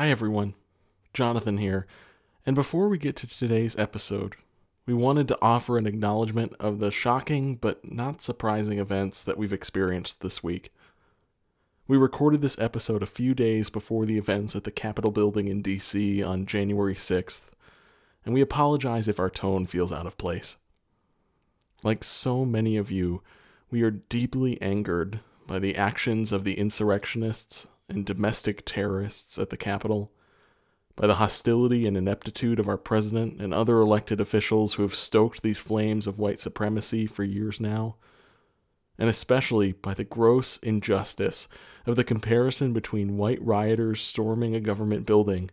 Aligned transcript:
Hi, 0.00 0.08
everyone. 0.08 0.54
Jonathan 1.12 1.58
here. 1.58 1.86
And 2.46 2.56
before 2.56 2.88
we 2.88 2.96
get 2.96 3.16
to 3.16 3.26
today's 3.26 3.76
episode, 3.76 4.34
we 4.86 4.94
wanted 4.94 5.28
to 5.28 5.36
offer 5.42 5.76
an 5.76 5.86
acknowledgement 5.86 6.54
of 6.58 6.78
the 6.78 6.90
shocking 6.90 7.56
but 7.56 7.92
not 7.92 8.22
surprising 8.22 8.78
events 8.78 9.20
that 9.22 9.36
we've 9.36 9.52
experienced 9.52 10.22
this 10.22 10.42
week. 10.42 10.72
We 11.86 11.98
recorded 11.98 12.40
this 12.40 12.58
episode 12.58 13.02
a 13.02 13.06
few 13.06 13.34
days 13.34 13.68
before 13.68 14.06
the 14.06 14.16
events 14.16 14.56
at 14.56 14.64
the 14.64 14.70
Capitol 14.70 15.10
building 15.10 15.48
in 15.48 15.62
DC 15.62 16.26
on 16.26 16.46
January 16.46 16.94
6th, 16.94 17.48
and 18.24 18.32
we 18.32 18.40
apologize 18.40 19.06
if 19.06 19.20
our 19.20 19.28
tone 19.28 19.66
feels 19.66 19.92
out 19.92 20.06
of 20.06 20.16
place. 20.16 20.56
Like 21.82 22.04
so 22.04 22.46
many 22.46 22.78
of 22.78 22.90
you, 22.90 23.22
we 23.70 23.82
are 23.82 23.90
deeply 23.90 24.58
angered 24.62 25.20
by 25.46 25.58
the 25.58 25.76
actions 25.76 26.32
of 26.32 26.44
the 26.44 26.58
insurrectionists 26.58 27.66
and 27.90 28.06
domestic 28.06 28.64
terrorists 28.64 29.38
at 29.38 29.50
the 29.50 29.56
Capitol, 29.56 30.12
by 30.96 31.06
the 31.06 31.16
hostility 31.16 31.86
and 31.86 31.96
ineptitude 31.96 32.58
of 32.58 32.68
our 32.68 32.76
president 32.76 33.40
and 33.40 33.54
other 33.54 33.80
elected 33.80 34.20
officials 34.20 34.74
who 34.74 34.82
have 34.82 34.94
stoked 34.94 35.42
these 35.42 35.58
flames 35.58 36.06
of 36.06 36.18
white 36.18 36.40
supremacy 36.40 37.06
for 37.06 37.24
years 37.24 37.60
now, 37.60 37.96
and 38.98 39.08
especially 39.08 39.72
by 39.72 39.94
the 39.94 40.04
gross 40.04 40.58
injustice 40.58 41.48
of 41.86 41.96
the 41.96 42.04
comparison 42.04 42.72
between 42.72 43.16
white 43.16 43.42
rioters 43.42 44.00
storming 44.00 44.54
a 44.54 44.60
government 44.60 45.06
building 45.06 45.50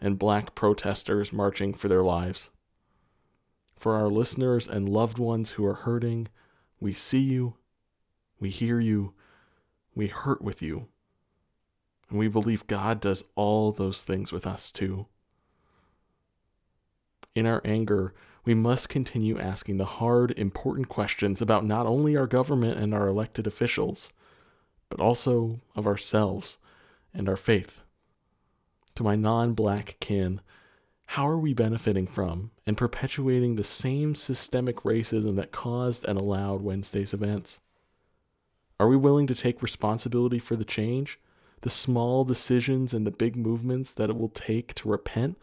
and 0.00 0.18
black 0.18 0.54
protesters 0.54 1.32
marching 1.32 1.74
for 1.74 1.88
their 1.88 2.02
lives. 2.02 2.50
For 3.76 3.94
our 3.94 4.08
listeners 4.08 4.66
and 4.66 4.88
loved 4.88 5.18
ones 5.18 5.52
who 5.52 5.66
are 5.66 5.74
hurting, 5.74 6.28
we 6.80 6.92
see 6.92 7.20
you, 7.20 7.54
we 8.40 8.48
hear 8.50 8.80
you, 8.80 9.12
we 9.94 10.06
hurt 10.06 10.40
with 10.40 10.62
you. 10.62 10.88
And 12.10 12.18
we 12.18 12.28
believe 12.28 12.66
God 12.66 13.00
does 13.00 13.24
all 13.34 13.72
those 13.72 14.02
things 14.02 14.32
with 14.32 14.46
us 14.46 14.72
too. 14.72 15.06
In 17.34 17.46
our 17.46 17.60
anger, 17.64 18.14
we 18.44 18.54
must 18.54 18.88
continue 18.88 19.38
asking 19.38 19.76
the 19.76 19.84
hard, 19.84 20.30
important 20.38 20.88
questions 20.88 21.42
about 21.42 21.66
not 21.66 21.86
only 21.86 22.16
our 22.16 22.26
government 22.26 22.78
and 22.78 22.94
our 22.94 23.06
elected 23.06 23.46
officials, 23.46 24.10
but 24.88 25.00
also 25.00 25.60
of 25.76 25.86
ourselves 25.86 26.58
and 27.12 27.28
our 27.28 27.36
faith. 27.36 27.82
To 28.94 29.02
my 29.02 29.16
non 29.16 29.52
black 29.52 29.96
kin, 30.00 30.40
how 31.08 31.28
are 31.28 31.38
we 31.38 31.54
benefiting 31.54 32.06
from 32.06 32.50
and 32.66 32.76
perpetuating 32.76 33.56
the 33.56 33.64
same 33.64 34.14
systemic 34.14 34.78
racism 34.78 35.36
that 35.36 35.52
caused 35.52 36.04
and 36.04 36.18
allowed 36.18 36.62
Wednesday's 36.62 37.14
events? 37.14 37.60
Are 38.80 38.88
we 38.88 38.96
willing 38.96 39.26
to 39.26 39.34
take 39.34 39.62
responsibility 39.62 40.38
for 40.38 40.56
the 40.56 40.64
change, 40.64 41.18
the 41.62 41.70
small 41.70 42.24
decisions 42.24 42.94
and 42.94 43.06
the 43.06 43.10
big 43.10 43.36
movements 43.36 43.92
that 43.94 44.10
it 44.10 44.16
will 44.16 44.28
take 44.28 44.74
to 44.74 44.88
repent 44.88 45.38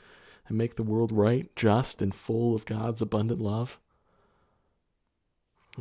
and 0.47 0.57
make 0.57 0.75
the 0.75 0.83
world 0.83 1.11
right, 1.11 1.53
just, 1.55 2.01
and 2.01 2.13
full 2.13 2.55
of 2.55 2.65
God's 2.65 3.01
abundant 3.01 3.41
love? 3.41 3.79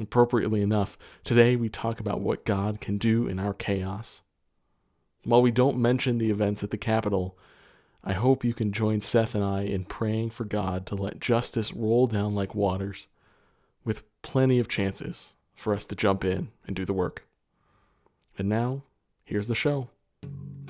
Appropriately 0.00 0.60
enough, 0.60 0.98
today 1.22 1.54
we 1.54 1.68
talk 1.68 2.00
about 2.00 2.20
what 2.20 2.44
God 2.44 2.80
can 2.80 2.98
do 2.98 3.28
in 3.28 3.38
our 3.38 3.54
chaos. 3.54 4.22
While 5.22 5.42
we 5.42 5.52
don't 5.52 5.78
mention 5.78 6.18
the 6.18 6.30
events 6.30 6.64
at 6.64 6.70
the 6.70 6.76
Capitol, 6.76 7.38
I 8.02 8.12
hope 8.12 8.44
you 8.44 8.52
can 8.52 8.72
join 8.72 9.00
Seth 9.00 9.34
and 9.34 9.44
I 9.44 9.62
in 9.62 9.84
praying 9.84 10.30
for 10.30 10.44
God 10.44 10.84
to 10.86 10.94
let 10.94 11.20
justice 11.20 11.72
roll 11.72 12.06
down 12.06 12.34
like 12.34 12.54
waters, 12.54 13.06
with 13.84 14.02
plenty 14.22 14.58
of 14.58 14.68
chances 14.68 15.34
for 15.54 15.72
us 15.72 15.86
to 15.86 15.96
jump 15.96 16.24
in 16.24 16.50
and 16.66 16.74
do 16.74 16.84
the 16.84 16.92
work. 16.92 17.26
And 18.36 18.48
now, 18.48 18.82
here's 19.24 19.46
the 19.46 19.54
show. 19.54 19.88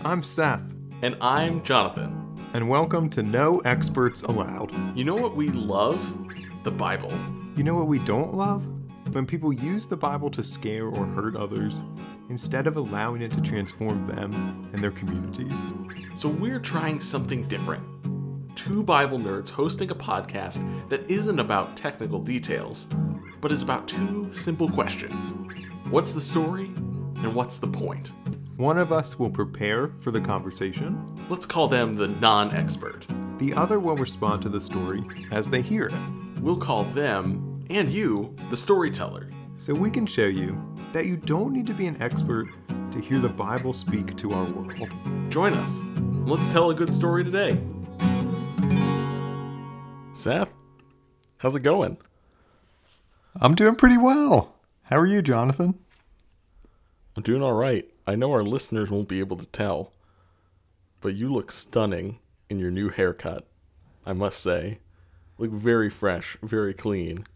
I'm 0.05 0.23
Seth, 0.23 0.75
And 1.03 1.17
I'm 1.21 1.63
Jonathan. 1.63 2.21
and 2.53 2.69
welcome 2.69 3.09
to 3.11 3.23
No 3.23 3.59
Experts 3.61 4.23
Allowed. 4.23 4.73
You 4.97 5.05
know 5.05 5.15
what 5.15 5.35
we 5.37 5.49
love? 5.49 6.01
The 6.65 6.71
Bible. 6.71 7.13
You 7.57 7.65
know 7.65 7.75
what 7.75 7.87
we 7.89 7.99
don't 8.01 8.35
love? 8.35 8.65
When 9.15 9.27
people 9.27 9.53
use 9.53 9.87
the 9.87 9.97
Bible 9.97 10.31
to 10.31 10.43
scare 10.43 10.87
or 10.87 11.05
hurt 11.07 11.37
others, 11.37 11.83
instead 12.31 12.67
of 12.67 12.77
allowing 12.77 13.23
it 13.23 13.31
to 13.33 13.41
transform 13.41 14.07
them 14.07 14.69
and 14.73 14.83
their 14.83 14.91
communities. 14.91 15.53
So 16.15 16.29
we're 16.29 16.59
trying 16.61 17.01
something 17.01 17.47
different. 17.49 17.83
Two 18.57 18.83
Bible 18.83 19.19
nerds 19.19 19.51
hosting 19.51 19.91
a 19.91 19.95
podcast 19.95 20.63
that 20.89 21.09
isn't 21.11 21.39
about 21.39 21.77
technical 21.77 22.21
details, 22.21 22.87
but 23.41 23.53
is 23.53 23.63
about 23.63 23.87
two 23.89 24.33
simple 24.33 24.69
questions 24.69 25.35
What's 25.91 26.15
the 26.15 26.21
story? 26.21 26.67
And 27.23 27.35
what's 27.35 27.59
the 27.59 27.69
point? 27.69 28.11
One 28.57 28.79
of 28.79 28.93
us 28.93 29.19
will 29.19 29.31
prepare 29.31 29.89
for 30.01 30.11
the 30.11 30.21
conversation, 30.21 31.05
Let's 31.29 31.47
call 31.47 31.67
them 31.69 31.93
the 31.95 32.09
non 32.09 32.55
expert. 32.55 33.07
the 33.39 33.53
other 33.55 33.81
will 33.81 33.97
respond 33.97 34.43
to 34.43 34.49
the 34.49 34.61
story 34.61 35.03
as 35.33 35.49
they 35.49 35.61
hear 35.61 35.87
it. 35.87 36.41
We'll 36.41 36.57
call 36.57 36.85
them, 36.85 37.65
and 37.71 37.89
you, 37.89 38.35
the 38.51 38.57
storyteller. 38.57 39.29
So 39.57 39.73
we 39.75 39.91
can 39.91 40.07
show 40.07 40.27
you 40.27 40.57
that 40.93 41.07
you 41.07 41.17
don't 41.17 41.53
need 41.53 41.67
to 41.67 41.75
be 41.75 41.87
an 41.87 42.01
expert 42.01 42.49
to 42.93 43.01
hear 43.01 43.19
the 43.19 43.29
Bible 43.29 43.73
speak 43.73 44.17
to 44.19 44.31
our 44.33 44.45
world. 44.45 44.89
Join 45.31 45.53
us. 45.55 45.81
Let's 46.27 46.53
tell 46.53 46.71
a 46.71 46.75
good 46.75 46.93
story 46.93 47.25
today. 47.25 47.59
Seth, 50.13 50.53
how's 51.39 51.57
it 51.57 51.61
going? 51.61 51.99
I'm 53.41 53.55
doing 53.57 53.75
pretty 53.75 53.99
well. 53.99 54.55
How 54.85 54.99
are 54.99 55.07
you, 55.07 55.23
Jonathan? 55.23 55.79
I'm 57.17 57.23
doing 57.23 57.43
all 57.43 57.53
right. 57.53 57.89
I 58.07 58.17
know 58.17 58.33
our 58.33 58.43
listeners 58.43 58.91
won't 58.91 59.09
be 59.09 59.21
able 59.21 59.37
to 59.37 59.47
tell, 59.47 59.93
but 61.01 61.15
you 61.15 61.33
look 61.33 61.53
stunning 61.53 62.19
in 62.51 62.59
your 62.59 62.71
new 62.71 62.89
haircut. 62.89 63.47
I 64.05 64.13
must 64.13 64.41
say, 64.41 64.79
look 65.39 65.51
very 65.51 65.89
fresh, 65.89 66.37
very 66.43 66.75
clean. 66.75 67.27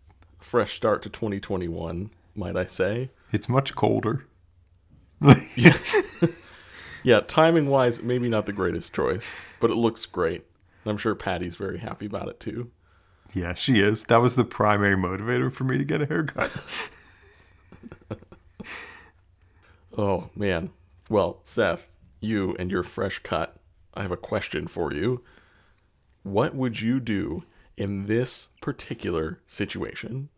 Fresh 0.40 0.74
start 0.74 1.02
to 1.02 1.08
2021, 1.08 2.10
might 2.34 2.56
I 2.56 2.64
say? 2.66 3.10
It's 3.32 3.48
much 3.48 3.74
colder. 3.74 4.26
Yeah, 5.56 5.76
yeah, 7.02 7.20
timing 7.20 7.68
wise, 7.68 8.02
maybe 8.02 8.28
not 8.28 8.46
the 8.46 8.52
greatest 8.52 8.94
choice, 8.94 9.32
but 9.60 9.70
it 9.70 9.76
looks 9.76 10.06
great. 10.06 10.44
And 10.84 10.90
I'm 10.90 10.98
sure 10.98 11.14
Patty's 11.14 11.56
very 11.56 11.78
happy 11.78 12.06
about 12.06 12.28
it 12.28 12.38
too. 12.38 12.70
Yeah, 13.34 13.54
she 13.54 13.80
is. 13.80 14.04
That 14.04 14.18
was 14.18 14.36
the 14.36 14.44
primary 14.44 14.96
motivator 14.96 15.52
for 15.52 15.64
me 15.64 15.78
to 15.78 15.84
get 15.84 16.02
a 16.02 16.06
haircut. 16.06 16.50
Oh, 19.98 20.30
man. 20.36 20.70
Well, 21.10 21.40
Seth, 21.42 21.92
you 22.20 22.54
and 22.58 22.70
your 22.70 22.84
fresh 22.84 23.18
cut, 23.18 23.56
I 23.94 24.02
have 24.02 24.12
a 24.12 24.16
question 24.16 24.68
for 24.68 24.92
you. 24.94 25.24
What 26.22 26.54
would 26.54 26.80
you 26.80 27.00
do 27.00 27.42
in 27.76 28.06
this 28.06 28.50
particular 28.60 29.40
situation? 29.46 30.28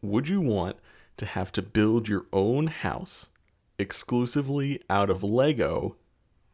Would 0.00 0.28
you 0.28 0.40
want 0.40 0.76
to 1.16 1.26
have 1.26 1.50
to 1.52 1.62
build 1.62 2.08
your 2.08 2.26
own 2.32 2.68
house 2.68 3.30
exclusively 3.78 4.80
out 4.88 5.10
of 5.10 5.24
Lego 5.24 5.96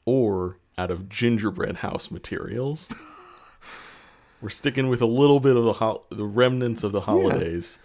or 0.06 0.58
out 0.78 0.90
of 0.90 1.10
gingerbread 1.10 1.76
house 1.76 2.10
materials? 2.10 2.88
We're 4.40 4.48
sticking 4.48 4.88
with 4.88 5.02
a 5.02 5.06
little 5.06 5.40
bit 5.40 5.56
of 5.56 5.64
the 5.64 5.74
ho- 5.74 6.04
the 6.10 6.24
remnants 6.24 6.82
of 6.82 6.92
the 6.92 7.02
holidays 7.02 7.78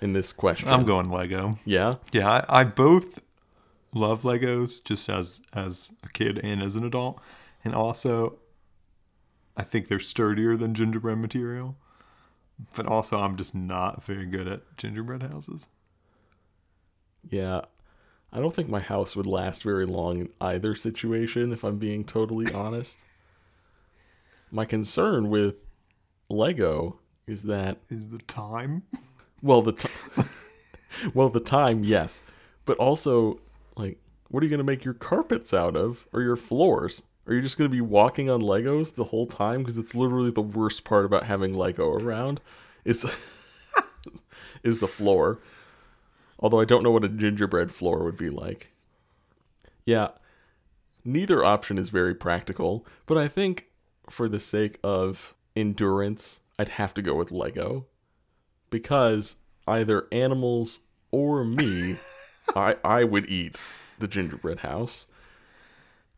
in 0.00 0.12
this 0.12 0.32
question. 0.32 0.68
I'm 0.68 0.84
going 0.84 1.10
Lego. 1.10 1.58
Yeah. 1.64 1.96
Yeah, 2.12 2.30
I, 2.48 2.60
I 2.60 2.64
both 2.64 3.22
love 3.96 4.22
Legos 4.22 4.82
just 4.84 5.08
as 5.08 5.42
as 5.52 5.92
a 6.04 6.08
kid 6.08 6.38
and 6.44 6.62
as 6.62 6.76
an 6.76 6.84
adult, 6.84 7.20
and 7.64 7.74
also 7.74 8.38
I 9.56 9.62
think 9.62 9.88
they're 9.88 9.98
sturdier 9.98 10.56
than 10.56 10.74
gingerbread 10.74 11.18
material. 11.18 11.76
But 12.74 12.86
also, 12.86 13.18
I'm 13.20 13.36
just 13.36 13.54
not 13.54 14.02
very 14.04 14.24
good 14.26 14.46
at 14.48 14.76
gingerbread 14.76 15.22
houses. 15.22 15.68
Yeah. 17.28 17.62
I 18.32 18.38
don't 18.40 18.54
think 18.54 18.68
my 18.68 18.80
house 18.80 19.14
would 19.14 19.26
last 19.26 19.62
very 19.62 19.86
long 19.86 20.20
in 20.20 20.28
either 20.40 20.74
situation, 20.74 21.52
if 21.52 21.64
I'm 21.64 21.78
being 21.78 22.04
totally 22.04 22.52
honest. 22.54 23.02
My 24.50 24.64
concern 24.64 25.28
with 25.28 25.56
Lego 26.30 26.98
is 27.26 27.42
that, 27.44 27.78
Is 27.90 28.08
the 28.08 28.18
time? 28.18 28.82
well, 29.42 29.60
the 29.62 29.72
t- 29.72 29.88
well, 31.14 31.28
the 31.28 31.40
time, 31.40 31.84
yes, 31.84 32.22
but 32.64 32.78
also, 32.78 33.38
like, 33.76 33.98
what 34.28 34.42
are 34.42 34.46
you 34.46 34.50
gonna 34.50 34.64
make 34.64 34.84
your 34.84 34.94
carpets 34.94 35.54
out 35.54 35.76
of, 35.76 36.06
or 36.12 36.22
your 36.22 36.36
floors? 36.36 37.02
Are 37.26 37.34
you 37.34 37.40
just 37.40 37.58
gonna 37.58 37.68
be 37.68 37.80
walking 37.80 38.30
on 38.30 38.40
Legos 38.40 38.94
the 38.94 39.04
whole 39.04 39.26
time? 39.26 39.60
Because 39.60 39.78
it's 39.78 39.94
literally 39.94 40.30
the 40.30 40.40
worst 40.40 40.84
part 40.84 41.04
about 41.04 41.24
having 41.24 41.54
Lego 41.54 41.90
around. 41.92 42.40
Is 42.84 43.04
is 44.62 44.78
the 44.78 44.88
floor. 44.88 45.40
Although 46.38 46.60
I 46.60 46.64
don't 46.64 46.82
know 46.82 46.90
what 46.90 47.04
a 47.04 47.08
gingerbread 47.08 47.72
floor 47.72 48.04
would 48.04 48.16
be 48.16 48.30
like. 48.30 48.72
Yeah, 49.84 50.08
neither 51.04 51.44
option 51.44 51.78
is 51.78 51.88
very 51.88 52.14
practical, 52.14 52.86
but 53.06 53.16
I 53.16 53.28
think 53.28 53.68
for 54.10 54.28
the 54.28 54.40
sake 54.40 54.78
of 54.82 55.34
endurance, 55.54 56.40
I'd 56.58 56.70
have 56.70 56.92
to 56.94 57.02
go 57.02 57.14
with 57.14 57.30
Lego. 57.30 57.86
Because 58.68 59.36
either 59.66 60.08
animals 60.12 60.80
or 61.10 61.44
me, 61.44 61.96
I, 62.54 62.76
I 62.84 63.04
would 63.04 63.28
eat 63.28 63.58
the 63.98 64.08
gingerbread 64.08 64.60
house, 64.60 65.06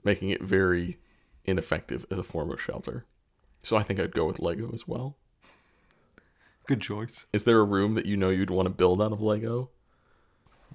making 0.05 0.31
it 0.31 0.43
very 0.43 0.99
ineffective 1.45 2.05
as 2.11 2.19
a 2.19 2.23
form 2.23 2.51
of 2.51 2.61
shelter. 2.61 3.05
So 3.63 3.77
I 3.77 3.83
think 3.83 3.99
I'd 3.99 4.15
go 4.15 4.27
with 4.27 4.39
Lego 4.39 4.71
as 4.73 4.87
well. 4.87 5.17
Good 6.67 6.83
choice. 6.83 7.27
Is 7.33 7.45
there 7.45 7.61
a 7.61 7.65
room 7.65 7.95
that 7.95 8.07
you 8.07 8.17
know 8.17 8.29
you'd 8.29 8.51
want 8.51 8.67
to 8.67 8.75
build 8.75 9.01
out 9.01 9.13
of 9.13 9.23
Lego? 9.23 9.71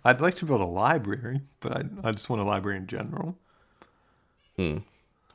I'd 0.03 0.21
like 0.21 0.35
to 0.35 0.45
build 0.45 0.61
a 0.61 0.65
library, 0.65 1.41
but 1.59 1.71
I, 1.71 1.83
I 2.03 2.11
just 2.11 2.29
want 2.29 2.41
a 2.41 2.45
library 2.45 2.77
in 2.77 2.87
general. 2.87 3.37
Hmm. 4.57 4.79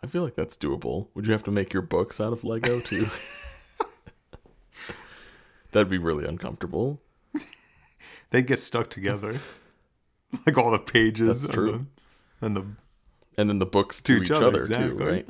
I 0.02 0.06
feel 0.06 0.22
like 0.22 0.34
that's 0.36 0.56
doable. 0.56 1.08
Would 1.14 1.26
you 1.26 1.32
have 1.32 1.44
to 1.44 1.50
make 1.50 1.72
your 1.72 1.82
books 1.82 2.20
out 2.20 2.32
of 2.32 2.44
Lego 2.44 2.80
too? 2.80 3.06
That'd 5.72 5.90
be 5.90 5.98
really 5.98 6.26
uncomfortable. 6.26 7.00
They'd 8.30 8.46
get 8.46 8.58
stuck 8.58 8.90
together, 8.90 9.40
like 10.46 10.56
all 10.58 10.70
the 10.70 10.78
pages. 10.78 11.42
That's 11.42 11.52
true. 11.54 11.86
And 12.40 12.56
the, 12.56 12.60
and 12.60 12.66
the 12.70 12.76
And 13.40 13.50
then 13.50 13.58
the 13.58 13.66
books 13.66 14.00
to, 14.02 14.16
To 14.16 14.22
each, 14.22 14.30
each 14.30 14.36
other, 14.36 14.60
exactly. 14.62 14.88
too, 14.98 15.04
right? 15.04 15.28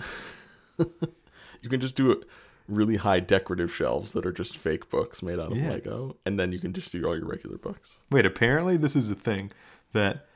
you 1.62 1.68
can 1.68 1.80
just 1.80 1.94
do 1.96 2.22
really 2.68 2.96
high 2.96 3.20
decorative 3.20 3.74
shelves 3.74 4.12
that 4.12 4.26
are 4.26 4.32
just 4.32 4.56
fake 4.56 4.90
books 4.90 5.22
made 5.22 5.38
out 5.38 5.52
of 5.52 5.56
Yeah. 5.58 5.70
Lego, 5.70 6.16
and 6.26 6.38
then 6.38 6.52
you 6.52 6.58
can 6.58 6.72
just 6.72 6.92
do 6.92 7.04
all 7.06 7.16
your 7.16 7.26
regular 7.26 7.56
books. 7.58 8.00
wait. 8.10 8.26
Apparently, 8.26 8.76
this 8.76 8.94
is 8.94 9.10
a 9.10 9.14
thing 9.14 9.50
that 9.92 10.26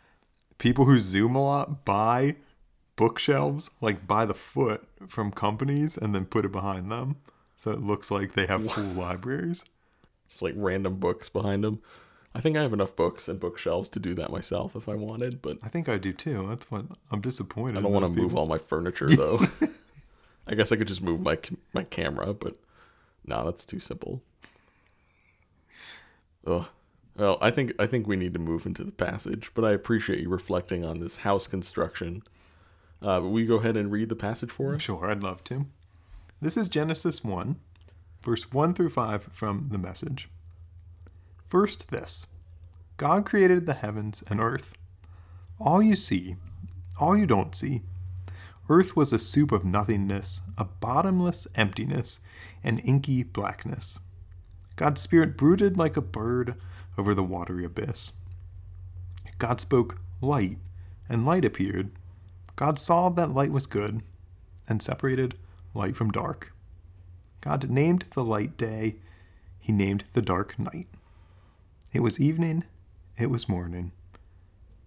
people 0.59 0.87
who 0.87 0.99
zoom 0.99 1.35
a 1.35 1.43
lot 1.45 1.85
buy 1.85 2.37
bookshelves, 2.97 3.71
like 3.81 4.07
by 4.07 4.25
the 4.25 4.35
foot, 4.35 4.87
from 5.09 5.31
companies, 5.31 5.97
and 5.99 6.15
then 6.15 6.25
put 6.25 6.45
it 6.45 6.53
behind 6.53 6.91
them, 6.91 7.17
so 7.57 7.71
it 7.71 7.83
looks 7.83 8.11
like 8.11 8.33
they 8.35 8.47
have 8.47 8.71
full 8.73 8.85
libraries. 8.85 9.65
Just 10.29 10.41
like 10.43 10.55
random 10.57 10.97
books 10.97 11.29
behind 11.29 11.63
them. 11.65 11.81
I 12.35 12.41
think 12.41 12.57
I 12.57 12.63
have 12.63 12.73
enough 12.73 12.97
books 12.97 13.29
and 13.29 13.39
bookshelves 13.39 13.91
to 13.91 14.01
do 14.01 14.15
that 14.15 14.31
myself 14.31 14.75
if 14.75 14.89
I 14.89 14.95
wanted, 14.95 15.43
but 15.43 15.59
I 15.63 15.69
think 15.69 15.89
I 15.89 15.99
do 15.99 16.13
too. 16.13 16.47
That's 16.49 16.71
what 16.71 16.87
I'm 17.11 17.21
disappointed. 17.21 17.79
I 17.79 17.83
don't 17.83 17.93
want 17.93 18.07
to 18.07 18.13
move 18.13 18.35
all 18.35 18.47
my 18.47 18.59
furniture 18.59 19.09
though. 19.17 19.41
I 20.47 20.55
guess 20.55 20.73
I 20.73 20.77
could 20.77 20.89
just 20.89 21.03
move 21.03 21.21
my 21.21 21.39
my 21.75 21.85
camera, 21.85 22.33
but 22.33 22.57
no, 23.27 23.45
that's 23.45 23.65
too 23.65 23.81
simple. 23.81 24.23
Ugh. 26.47 26.67
Well, 27.17 27.37
I 27.43 27.51
think 27.51 27.75
I 27.79 27.87
think 27.87 28.07
we 28.07 28.17
need 28.17 28.33
to 28.33 28.39
move 28.39 28.65
into 28.65 28.85
the 28.85 28.93
passage, 28.93 29.51
but 29.55 29.65
I 29.65 29.73
appreciate 29.73 30.21
you 30.21 30.31
reflecting 30.31 30.85
on 30.85 31.01
this 31.01 31.19
house 31.19 31.47
construction. 31.47 32.23
Uh, 33.03 33.21
will 33.23 33.41
you 33.41 33.47
go 33.47 33.57
ahead 33.57 33.77
and 33.77 33.93
read 33.93 34.09
the 34.09 34.17
passage 34.17 34.51
for 34.51 34.75
us? 34.75 34.83
Sure, 34.83 35.11
I'd 35.11 35.23
love 35.23 35.45
to. 35.45 35.67
This 36.41 36.57
is 36.57 36.69
Genesis 36.69 37.23
1, 37.23 37.57
verse 38.23 38.51
1 38.53 38.75
through 38.75 38.91
5 38.91 39.29
from 39.33 39.69
the 39.71 39.79
message. 39.79 40.29
First, 41.53 41.91
this 41.91 42.29
God 42.97 43.27
created 43.27 43.67
the 43.67 43.75
heavens 43.75 44.25
and 44.31 44.41
earth. 44.41 44.73
All 45.61 45.83
you 45.83 45.97
see, 45.97 46.37
all 46.99 47.15
you 47.15 47.27
don't 47.27 47.55
see. 47.55 47.83
Earth 48.71 48.97
was 48.97 49.13
a 49.13 49.19
soup 49.19 49.53
of 49.53 49.63
nothingness, 49.63 50.41
a 50.57 50.65
bottomless 50.65 51.47
emptiness, 51.55 52.21
and 52.65 52.81
inky 52.87 53.23
blackness. 53.23 53.99
God's 54.77 55.03
Spirit 55.03 55.37
brooded 55.37 55.77
like 55.77 55.95
a 55.95 56.01
bird 56.01 56.55
over 56.97 57.15
the 57.15 57.23
watery 57.23 57.67
abyss. 57.67 58.13
God 59.37 59.61
spoke, 59.61 59.99
Light, 60.23 60.57
and 61.07 61.27
light 61.27 61.45
appeared. 61.45 61.91
God 62.57 62.79
saw 62.79 63.11
that 63.11 63.35
light 63.35 63.53
was 63.53 63.67
good 63.67 64.01
and 64.67 64.81
separated 64.81 65.35
light 65.75 65.97
from 65.97 66.13
dark. 66.13 66.55
God 67.43 67.69
named 67.69 68.07
the 68.15 68.25
light 68.25 68.57
day, 68.57 68.97
he 69.61 69.71
named 69.71 70.05
the 70.15 70.23
dark 70.23 70.59
night. 70.59 70.89
It 71.93 72.01
was 72.01 72.19
evening, 72.19 72.65
it 73.19 73.29
was 73.29 73.49
morning. 73.49 73.93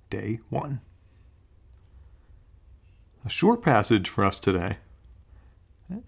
Day 0.10 0.40
one. 0.50 0.81
A 3.24 3.30
short 3.30 3.62
passage 3.62 4.10
for 4.10 4.24
us 4.24 4.40
today. 4.40 4.78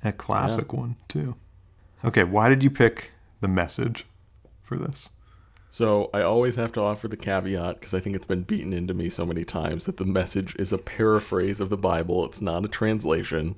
A 0.04 0.12
classic 0.12 0.74
one, 0.74 0.96
too. 1.08 1.36
Okay, 2.04 2.24
why 2.24 2.50
did 2.50 2.64
you 2.64 2.72
pick 2.72 3.12
the 3.42 3.48
message 3.48 4.06
for 4.64 4.76
this? 4.78 5.10
So 5.70 6.10
I 6.14 6.22
always 6.24 6.56
have 6.56 6.72
to 6.74 6.82
offer 6.82 7.08
the 7.08 7.18
caveat 7.18 7.80
because 7.80 7.94
I 7.94 8.00
think 8.00 8.16
it's 8.16 8.26
been 8.26 8.42
beaten 8.42 8.74
into 8.74 8.96
me 8.96 9.10
so 9.10 9.26
many 9.26 9.46
times 9.46 9.86
that 9.86 9.98
the 9.98 10.06
message 10.06 10.56
is 10.58 10.74
a 10.74 10.80
paraphrase 10.80 11.60
of 11.60 11.70
the 11.70 11.78
Bible. 11.78 12.26
It's 12.26 12.42
not 12.42 12.66
a 12.66 12.68
translation. 12.68 13.56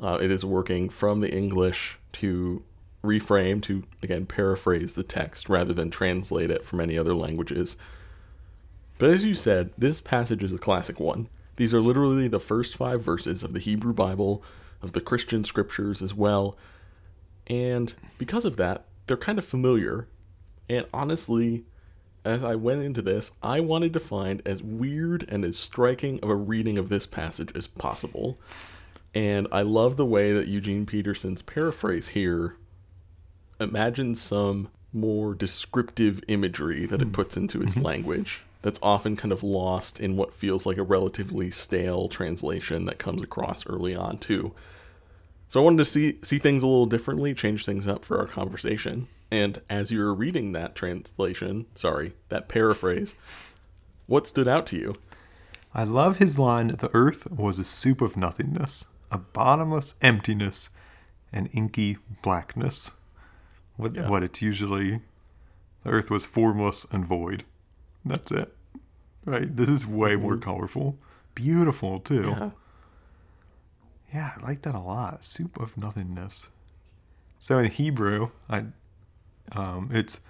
Uh, 0.00 0.18
it 0.22 0.30
is 0.30 0.44
working 0.44 0.88
from 0.88 1.20
the 1.20 1.30
English 1.30 1.98
to 2.12 2.62
reframe 3.08 3.62
to 3.62 3.82
again 4.02 4.26
paraphrase 4.26 4.94
the 4.94 5.02
text 5.02 5.48
rather 5.48 5.72
than 5.72 5.90
translate 5.90 6.50
it 6.50 6.64
from 6.64 6.80
any 6.80 6.98
other 6.98 7.14
languages. 7.14 7.76
But 8.98 9.10
as 9.10 9.24
you 9.24 9.34
said, 9.34 9.70
this 9.78 10.00
passage 10.00 10.42
is 10.42 10.52
a 10.52 10.58
classic 10.58 11.00
one. 11.00 11.28
These 11.56 11.72
are 11.72 11.80
literally 11.80 12.28
the 12.28 12.40
first 12.40 12.76
five 12.76 13.02
verses 13.02 13.42
of 13.42 13.52
the 13.52 13.60
Hebrew 13.60 13.92
Bible, 13.92 14.42
of 14.82 14.92
the 14.92 15.00
Christian 15.00 15.44
scriptures 15.44 16.02
as 16.02 16.14
well. 16.14 16.56
And 17.46 17.94
because 18.18 18.44
of 18.44 18.56
that, 18.56 18.84
they're 19.06 19.16
kind 19.16 19.38
of 19.38 19.44
familiar. 19.44 20.08
And 20.68 20.86
honestly, 20.92 21.64
as 22.24 22.44
I 22.44 22.56
went 22.56 22.82
into 22.82 23.02
this, 23.02 23.32
I 23.42 23.60
wanted 23.60 23.92
to 23.94 24.00
find 24.00 24.42
as 24.44 24.62
weird 24.62 25.24
and 25.28 25.44
as 25.44 25.56
striking 25.56 26.20
of 26.20 26.28
a 26.28 26.36
reading 26.36 26.76
of 26.76 26.88
this 26.88 27.06
passage 27.06 27.50
as 27.54 27.66
possible. 27.66 28.38
And 29.14 29.48
I 29.50 29.62
love 29.62 29.96
the 29.96 30.06
way 30.06 30.32
that 30.32 30.48
Eugene 30.48 30.86
Peterson's 30.86 31.42
paraphrase 31.42 32.08
here 32.08 32.56
imagines 33.60 34.20
some 34.20 34.68
more 34.92 35.34
descriptive 35.34 36.22
imagery 36.28 36.86
that 36.86 37.02
it 37.02 37.06
hmm. 37.06 37.12
puts 37.12 37.36
into 37.36 37.62
its 37.62 37.74
mm-hmm. 37.74 37.84
language 37.86 38.42
that's 38.62 38.80
often 38.82 39.16
kind 39.16 39.32
of 39.32 39.42
lost 39.42 40.00
in 40.00 40.16
what 40.16 40.34
feels 40.34 40.66
like 40.66 40.76
a 40.76 40.82
relatively 40.82 41.50
stale 41.50 42.08
translation 42.08 42.86
that 42.86 42.98
comes 42.98 43.22
across 43.22 43.66
early 43.66 43.94
on 43.94 44.18
too. 44.18 44.52
So 45.46 45.60
I 45.60 45.64
wanted 45.64 45.78
to 45.78 45.84
see 45.84 46.18
see 46.22 46.38
things 46.38 46.62
a 46.62 46.66
little 46.66 46.86
differently, 46.86 47.34
change 47.34 47.64
things 47.64 47.86
up 47.86 48.04
for 48.04 48.18
our 48.18 48.26
conversation. 48.26 49.08
And 49.30 49.60
as 49.68 49.90
you 49.90 50.00
were 50.00 50.14
reading 50.14 50.52
that 50.52 50.74
translation, 50.74 51.66
sorry, 51.74 52.14
that 52.30 52.48
paraphrase, 52.48 53.14
what 54.06 54.26
stood 54.26 54.48
out 54.48 54.66
to 54.68 54.78
you? 54.78 54.96
I 55.74 55.84
love 55.84 56.16
his 56.16 56.38
line 56.38 56.68
The 56.68 56.90
earth 56.94 57.30
was 57.30 57.58
a 57.58 57.64
soup 57.64 58.00
of 58.00 58.16
nothingness, 58.16 58.86
a 59.12 59.18
bottomless 59.18 59.94
emptiness, 60.00 60.70
an 61.32 61.46
inky 61.52 61.98
blackness. 62.22 62.92
What, 63.78 63.94
Yeah. 63.94 64.10
what 64.10 64.22
it's 64.22 64.42
usually, 64.42 65.00
the 65.84 65.90
earth 65.90 66.10
was 66.10 66.26
formless 66.26 66.84
and 66.92 67.06
void. 67.06 67.44
That's 68.04 68.30
it. 68.30 68.54
Right? 69.24 69.56
This 69.56 69.70
is 69.70 69.86
way 69.86 70.16
more 70.16 70.36
colorful. 70.36 70.98
Beautiful, 71.34 72.00
too. 72.00 72.22
Mm-hmm. 72.22 72.42
Yeah. 72.42 72.50
Yeah, 74.12 74.32
I 74.36 74.44
like 74.46 74.62
that 74.62 74.74
a 74.74 74.80
lot. 74.80 75.24
Soup 75.24 75.58
of 75.60 75.76
nothingness. 75.76 76.48
So 77.38 77.58
in 77.58 77.66
Hebrew, 77.70 78.30
I, 78.50 78.64
um, 79.52 79.90
it's 79.92 80.20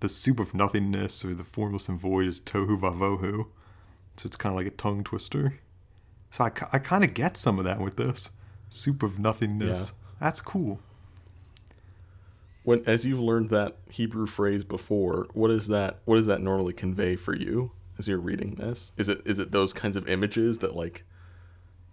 the 0.00 0.08
soup 0.08 0.40
of 0.40 0.54
nothingness 0.54 1.24
or 1.24 1.34
the 1.34 1.44
formless 1.44 1.88
and 1.88 2.00
void 2.00 2.26
is 2.26 2.40
tohu 2.40 2.78
vavohu. 2.80 3.46
So 4.16 4.26
it's 4.26 4.36
kind 4.36 4.52
of 4.52 4.56
like 4.56 4.66
a 4.66 4.70
tongue 4.76 5.04
twister. 5.04 5.60
So 6.30 6.44
I, 6.44 6.50
I 6.72 6.78
kind 6.78 7.04
of 7.04 7.14
get 7.14 7.36
some 7.36 7.58
of 7.58 7.64
that 7.66 7.78
with 7.80 7.96
this 7.96 8.30
soup 8.70 9.02
of 9.02 9.18
nothingness. 9.18 9.92
That's 10.18 10.40
cool. 10.40 10.80
When 12.64 12.82
as 12.86 13.04
you've 13.04 13.20
learned 13.20 13.50
that 13.50 13.76
Hebrew 13.90 14.26
phrase 14.26 14.64
before, 14.64 15.28
what 15.32 15.50
is 15.50 15.68
that 15.68 15.98
what 16.04 16.16
does 16.16 16.26
that 16.26 16.40
normally 16.40 16.72
convey 16.72 17.14
for 17.14 17.36
you 17.36 17.72
as 17.98 18.08
you're 18.08 18.18
reading 18.18 18.56
this? 18.56 18.92
Is 18.96 19.08
it 19.08 19.22
is 19.24 19.38
it 19.38 19.52
those 19.52 19.72
kinds 19.72 19.96
of 19.96 20.08
images 20.08 20.58
that 20.58 20.74
like 20.74 21.04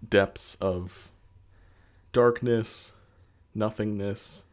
depths 0.07 0.55
of 0.55 1.11
darkness, 2.13 2.93
nothingness? 3.53 4.43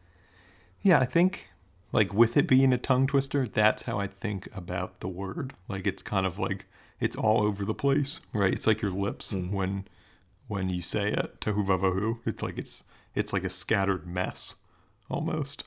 Yeah, 0.83 1.01
I 1.01 1.05
think 1.05 1.49
like 1.93 2.13
with 2.13 2.37
it 2.37 2.47
being 2.47 2.73
a 2.73 2.79
tongue 2.79 3.07
twister, 3.07 3.47
that's 3.47 3.83
how 3.85 3.99
I 3.99 4.09
think 4.09 4.49
about 4.55 5.01
the 5.01 5.09
word. 5.09 5.55
Like 5.69 5.87
it's 5.87 6.03
kind 6.03 6.27
of 6.27 6.39
like 6.39 6.67
it's 7.01 7.17
all 7.17 7.43
over 7.43 7.65
the 7.65 7.75
place, 7.75 8.21
right? 8.33 8.53
It's 8.53 8.67
like 8.67 8.83
your 8.83 8.91
lips 8.91 9.33
hmm. 9.33 9.53
when 9.53 9.87
when 10.49 10.69
you 10.69 10.83
say 10.83 11.13
it, 11.13 11.41
tohu 11.41 11.67
vavohu. 11.67 12.19
It's 12.27 12.43
like 12.43 12.59
it's 12.59 12.85
it's 13.15 13.33
like 13.33 13.45
a 13.45 13.51
scattered 13.51 14.07
mess 14.07 14.57
almost. 15.11 15.65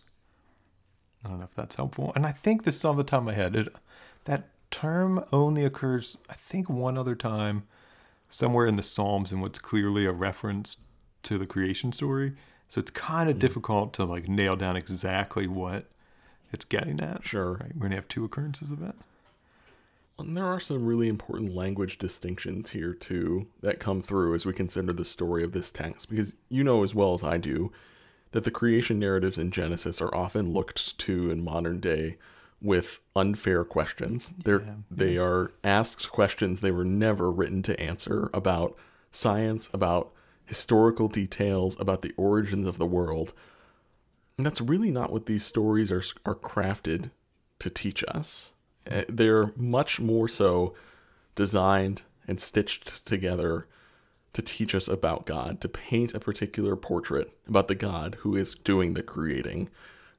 I 1.23 1.29
don't 1.29 1.39
know 1.39 1.45
if 1.45 1.55
that's 1.55 1.75
helpful. 1.75 2.11
And 2.15 2.25
I 2.25 2.31
think 2.31 2.63
this 2.63 2.75
is 2.75 2.85
on 2.85 2.97
the 2.97 3.03
top 3.03 3.19
of 3.19 3.25
my 3.25 3.33
head. 3.33 3.55
It, 3.55 3.67
that 4.25 4.49
term 4.71 5.23
only 5.31 5.63
occurs, 5.63 6.17
I 6.29 6.33
think, 6.33 6.69
one 6.69 6.97
other 6.97 7.15
time 7.15 7.63
somewhere 8.29 8.65
in 8.65 8.77
the 8.77 8.83
Psalms, 8.83 9.31
and 9.31 9.41
what's 9.41 9.59
clearly 9.59 10.05
a 10.05 10.11
reference 10.11 10.77
to 11.23 11.37
the 11.37 11.45
creation 11.45 11.91
story. 11.91 12.33
So 12.69 12.79
it's 12.79 12.91
kind 12.91 13.29
of 13.29 13.35
hmm. 13.35 13.39
difficult 13.39 13.93
to 13.93 14.05
like 14.05 14.27
nail 14.27 14.55
down 14.55 14.77
exactly 14.77 15.47
what 15.47 15.85
it's 16.53 16.65
getting 16.65 16.99
at. 17.01 17.25
Sure. 17.25 17.53
Right. 17.53 17.75
We're 17.75 17.83
gonna 17.83 17.95
have 17.95 18.07
two 18.07 18.25
occurrences 18.25 18.71
of 18.71 18.81
it. 18.81 18.95
And 20.17 20.37
there 20.37 20.45
are 20.45 20.59
some 20.59 20.85
really 20.85 21.07
important 21.07 21.55
language 21.55 21.97
distinctions 21.97 22.69
here, 22.69 22.93
too, 22.93 23.47
that 23.61 23.79
come 23.79 24.01
through 24.01 24.35
as 24.35 24.45
we 24.45 24.53
consider 24.53 24.93
the 24.93 25.03
story 25.03 25.43
of 25.43 25.51
this 25.51 25.71
text, 25.71 26.09
because 26.09 26.35
you 26.47 26.63
know 26.63 26.83
as 26.83 26.93
well 26.93 27.13
as 27.13 27.23
I 27.23 27.37
do 27.37 27.71
that 28.31 28.43
the 28.43 28.51
creation 28.51 28.99
narratives 28.99 29.37
in 29.37 29.51
Genesis 29.51 30.01
are 30.01 30.13
often 30.15 30.51
looked 30.51 30.97
to 30.99 31.29
in 31.29 31.43
modern 31.43 31.79
day 31.79 32.17
with 32.61 33.01
unfair 33.15 33.63
questions. 33.63 34.33
They're, 34.43 34.59
They 34.89 35.17
are 35.17 35.51
asked 35.63 36.11
questions 36.11 36.61
they 36.61 36.71
were 36.71 36.85
never 36.85 37.31
written 37.31 37.61
to 37.63 37.79
answer 37.79 38.29
about 38.33 38.77
science, 39.11 39.69
about 39.73 40.11
historical 40.45 41.07
details 41.07 41.79
about 41.79 42.01
the 42.01 42.13
origins 42.17 42.67
of 42.67 42.77
the 42.77 42.85
world. 42.85 43.33
And 44.37 44.45
that's 44.45 44.61
really 44.61 44.91
not 44.91 45.11
what 45.11 45.25
these 45.25 45.45
stories 45.45 45.91
are 45.91 46.03
are 46.25 46.35
crafted 46.35 47.11
to 47.59 47.69
teach 47.69 48.03
us. 48.07 48.53
Uh, 48.89 49.03
They're 49.07 49.53
much 49.55 49.99
more 49.99 50.27
so 50.27 50.73
designed 51.35 52.01
and 52.27 52.39
stitched 52.41 53.05
together 53.05 53.67
to 54.33 54.41
teach 54.41 54.73
us 54.73 54.87
about 54.87 55.25
God, 55.25 55.59
to 55.61 55.69
paint 55.69 56.13
a 56.13 56.19
particular 56.19 56.75
portrait 56.75 57.31
about 57.47 57.67
the 57.67 57.75
God 57.75 58.17
who 58.19 58.35
is 58.35 58.55
doing 58.55 58.93
the 58.93 59.03
creating, 59.03 59.69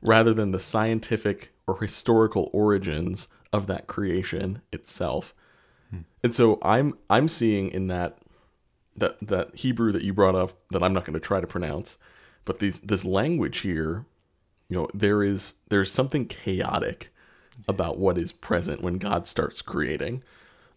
rather 0.03 0.35
than 0.35 0.53
the 0.53 0.61
scientific 0.61 1.53
or 1.67 1.81
historical 1.81 2.51
origins 2.53 3.29
of 3.53 3.67
that 3.67 3.87
creation 3.87 4.61
itself. 4.73 5.35
Hmm. 5.91 6.01
And 6.23 6.35
so 6.35 6.59
I'm 6.63 6.99
I'm 7.09 7.29
seeing 7.29 7.71
in 7.71 7.87
that 7.89 8.19
that 8.97 9.17
that 9.27 9.55
Hebrew 9.57 9.93
that 9.93 10.03
you 10.03 10.13
brought 10.13 10.35
up 10.35 10.53
that 10.71 10.83
I'm 10.83 10.93
not 10.93 11.05
going 11.05 11.15
to 11.15 11.21
try 11.21 11.41
to 11.41 11.47
pronounce, 11.47 11.99
but 12.45 12.59
these 12.59 12.81
this 12.81 13.05
language 13.05 13.59
here, 13.59 14.05
you 14.69 14.77
know, 14.77 14.89
there 14.93 15.23
is 15.23 15.55
there's 15.69 15.93
something 15.93 16.27
chaotic 16.27 17.11
about 17.69 17.99
what 17.99 18.19
is 18.19 18.33
present 18.33 18.83
when 18.83 18.99
God 18.99 19.27
starts 19.27 19.63
creating. 19.63 20.23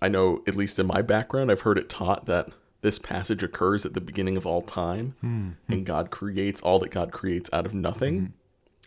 I 0.02 0.08
know, 0.08 0.44
at 0.48 0.56
least 0.56 0.78
in 0.78 0.86
my 0.86 1.02
background, 1.02 1.50
I've 1.52 1.62
heard 1.62 1.78
it 1.78 1.90
taught 1.90 2.26
that 2.26 2.50
this 2.86 3.00
passage 3.00 3.42
occurs 3.42 3.84
at 3.84 3.96
the 3.96 4.00
beginning 4.00 4.38
of 4.38 4.46
all 4.46 4.62
time 4.62 5.16
hmm. 5.20 5.50
and 5.68 5.88
God 5.88 6.12
creates 6.12 6.62
all 6.62 6.78
that 6.78 6.92
God 6.92 7.12
creates 7.12 7.50
out 7.52 7.66
of 7.66 7.74
nothing. 7.74 8.20
Hmm. 8.20 8.26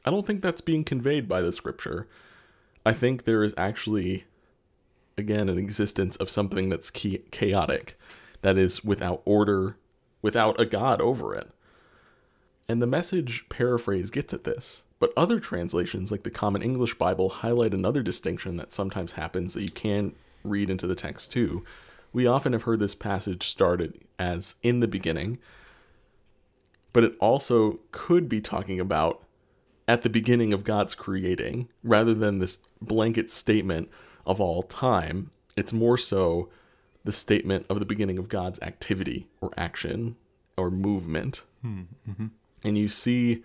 I 0.05 0.11
don't 0.12 0.25
think 0.25 0.40
that's 0.40 0.61
being 0.61 0.85
conveyed 0.85 1.28
by 1.28 1.40
the 1.40 1.52
scripture. 1.52 2.07
I 2.87 2.93
think 2.93 3.25
there 3.25 3.43
is 3.43 3.55
actually, 3.59 4.25
again, 5.17 5.49
an 5.49 5.59
existence 5.59 6.14
of 6.14 6.31
something 6.31 6.69
that's 6.69 6.93
chaotic, 6.93 7.99
that 8.43 8.57
is 8.57 8.85
without 8.85 9.21
order, 9.25 9.76
without 10.23 10.61
a 10.61 10.64
God 10.64 11.00
over 11.00 11.35
it. 11.35 11.50
And 12.69 12.81
the 12.81 12.87
message 12.87 13.47
paraphrase 13.49 14.11
gets 14.11 14.33
at 14.33 14.45
this. 14.45 14.85
But 15.00 15.12
other 15.17 15.40
translations, 15.40 16.12
like 16.12 16.23
the 16.23 16.31
Common 16.31 16.62
English 16.62 16.95
Bible, 16.95 17.28
highlight 17.28 17.75
another 17.75 18.05
distinction 18.05 18.59
that 18.59 18.73
sometimes 18.73 19.14
happens 19.14 19.55
that 19.55 19.62
you 19.62 19.71
can 19.71 20.14
read 20.45 20.71
into 20.71 20.87
the 20.87 20.95
text 20.95 21.33
too. 21.33 21.64
We 22.18 22.26
often 22.26 22.52
have 22.52 22.64
heard 22.64 22.80
this 22.80 22.96
passage 22.96 23.46
started 23.46 24.00
as 24.18 24.56
in 24.64 24.80
the 24.80 24.88
beginning, 24.88 25.38
but 26.92 27.04
it 27.04 27.14
also 27.20 27.78
could 27.92 28.28
be 28.28 28.40
talking 28.40 28.80
about 28.80 29.22
at 29.87 30.02
the 30.02 30.10
beginning 30.10 30.52
of 30.52 30.64
God's 30.64 30.96
creating, 30.96 31.68
rather 31.84 32.14
than 32.14 32.40
this 32.40 32.58
blanket 32.82 33.30
statement 33.30 33.88
of 34.26 34.40
all 34.40 34.64
time. 34.64 35.30
It's 35.56 35.72
more 35.72 35.96
so 35.96 36.48
the 37.04 37.12
statement 37.12 37.66
of 37.70 37.78
the 37.78 37.87
beginning 37.87 38.18
of 38.18 38.28
God's 38.28 38.58
activity 38.62 39.28
or 39.40 39.52
action 39.56 40.16
or 40.56 40.72
movement. 40.72 41.44
Hmm, 41.62 41.82
mm-hmm. 42.10 42.26
And 42.64 42.76
you 42.76 42.88
see 42.88 43.44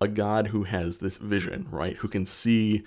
a 0.00 0.08
God 0.08 0.46
who 0.46 0.62
has 0.62 0.96
this 0.96 1.18
vision, 1.18 1.66
right? 1.70 1.96
Who 1.96 2.08
can 2.08 2.24
see 2.24 2.84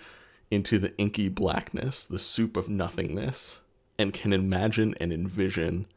into 0.50 0.80
the 0.80 0.98
inky 0.98 1.30
blackness, 1.30 2.08
the 2.08 2.18
soup 2.18 2.58
of 2.58 2.70
nothingness, 2.70 3.62
and 3.98 4.14
can 4.14 4.34
imagine 4.34 4.96
and 5.00 5.12
envision 5.14 5.88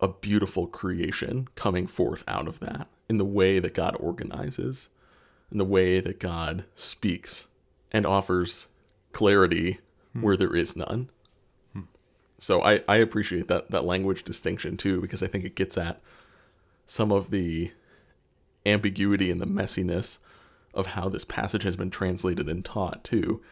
a 0.00 0.08
beautiful 0.08 0.66
creation 0.66 1.48
coming 1.54 1.86
forth 1.86 2.22
out 2.28 2.46
of 2.48 2.60
that 2.60 2.88
in 3.08 3.16
the 3.16 3.24
way 3.24 3.58
that 3.58 3.74
God 3.74 3.96
organizes, 3.98 4.90
in 5.50 5.58
the 5.58 5.64
way 5.64 6.00
that 6.00 6.20
God 6.20 6.64
speaks 6.74 7.48
and 7.90 8.06
offers 8.06 8.66
clarity 9.12 9.80
hmm. 10.12 10.22
where 10.22 10.36
there 10.36 10.54
is 10.54 10.76
none. 10.76 11.10
Hmm. 11.72 11.82
So 12.38 12.62
I, 12.62 12.82
I 12.86 12.96
appreciate 12.96 13.48
that 13.48 13.70
that 13.70 13.84
language 13.84 14.22
distinction 14.22 14.76
too 14.76 15.00
because 15.00 15.22
I 15.22 15.26
think 15.26 15.44
it 15.44 15.56
gets 15.56 15.78
at 15.78 16.00
some 16.86 17.10
of 17.10 17.30
the 17.30 17.72
ambiguity 18.64 19.30
and 19.30 19.40
the 19.40 19.46
messiness 19.46 20.18
of 20.74 20.86
how 20.88 21.08
this 21.08 21.24
passage 21.24 21.62
has 21.62 21.76
been 21.76 21.90
translated 21.90 22.48
and 22.48 22.64
taught 22.64 23.02
too. 23.02 23.42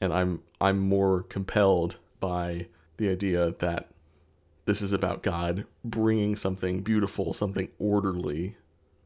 And 0.00 0.12
I'm 0.12 0.42
I'm 0.60 0.78
more 0.78 1.22
compelled 1.22 1.98
by 2.20 2.68
the 2.96 3.08
idea 3.08 3.54
that 3.58 3.88
this 4.64 4.82
is 4.82 4.92
about 4.92 5.22
God 5.22 5.64
bringing 5.84 6.36
something 6.36 6.82
beautiful, 6.82 7.32
something 7.32 7.68
orderly, 7.78 8.56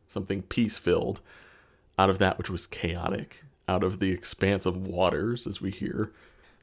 something 0.09 0.43
peace-filled 0.43 1.21
out 1.99 2.11
of 2.11 2.19
that 2.19 2.39
which 2.39 2.51
was 2.51 2.67
chaotic, 2.67 3.45
out 3.69 3.85
of 3.85 4.01
the 4.01 4.11
expanse 4.11 4.67
of 4.67 4.77
waters 4.77 5.47
as 5.47 5.61
we 5.61 5.71
hear. 5.71 6.13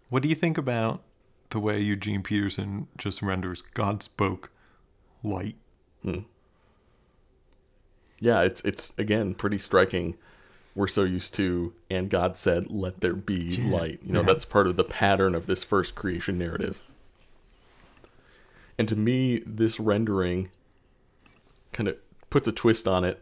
What 0.10 0.24
do 0.24 0.30
you 0.30 0.36
think 0.36 0.58
about 0.58 1.02
the 1.52 1.60
way 1.60 1.80
Eugene 1.80 2.24
Peterson 2.24 2.88
just 2.98 3.22
renders 3.22 3.62
God 3.62 4.04
spoke 4.04 4.52
light? 5.24 5.56
Hmm. 6.02 6.20
Yeah, 8.20 8.42
it's 8.42 8.62
it's 8.62 8.94
again 8.98 9.34
pretty 9.34 9.58
striking. 9.58 10.18
We're 10.80 10.88
so 10.88 11.04
used 11.04 11.34
to 11.34 11.74
and 11.90 12.10
God 12.10 12.38
said, 12.38 12.72
"Let 12.72 13.02
there 13.02 13.14
be 13.14 13.58
light." 13.58 14.00
You 14.02 14.14
know, 14.14 14.22
Yeah. 14.22 14.28
that's 14.28 14.46
part 14.46 14.66
of 14.66 14.78
the 14.78 14.86
pattern 14.86 15.36
of 15.36 15.46
this 15.46 15.62
first 15.62 15.94
creation 15.94 16.38
narrative. 16.38 16.82
And 18.78 18.88
to 18.88 18.96
me, 18.96 19.44
this 19.46 19.78
rendering 19.78 20.52
kind 21.74 21.90
of 21.90 21.98
puts 22.30 22.48
a 22.48 22.54
twist 22.54 22.88
on 22.88 23.04
it 23.04 23.22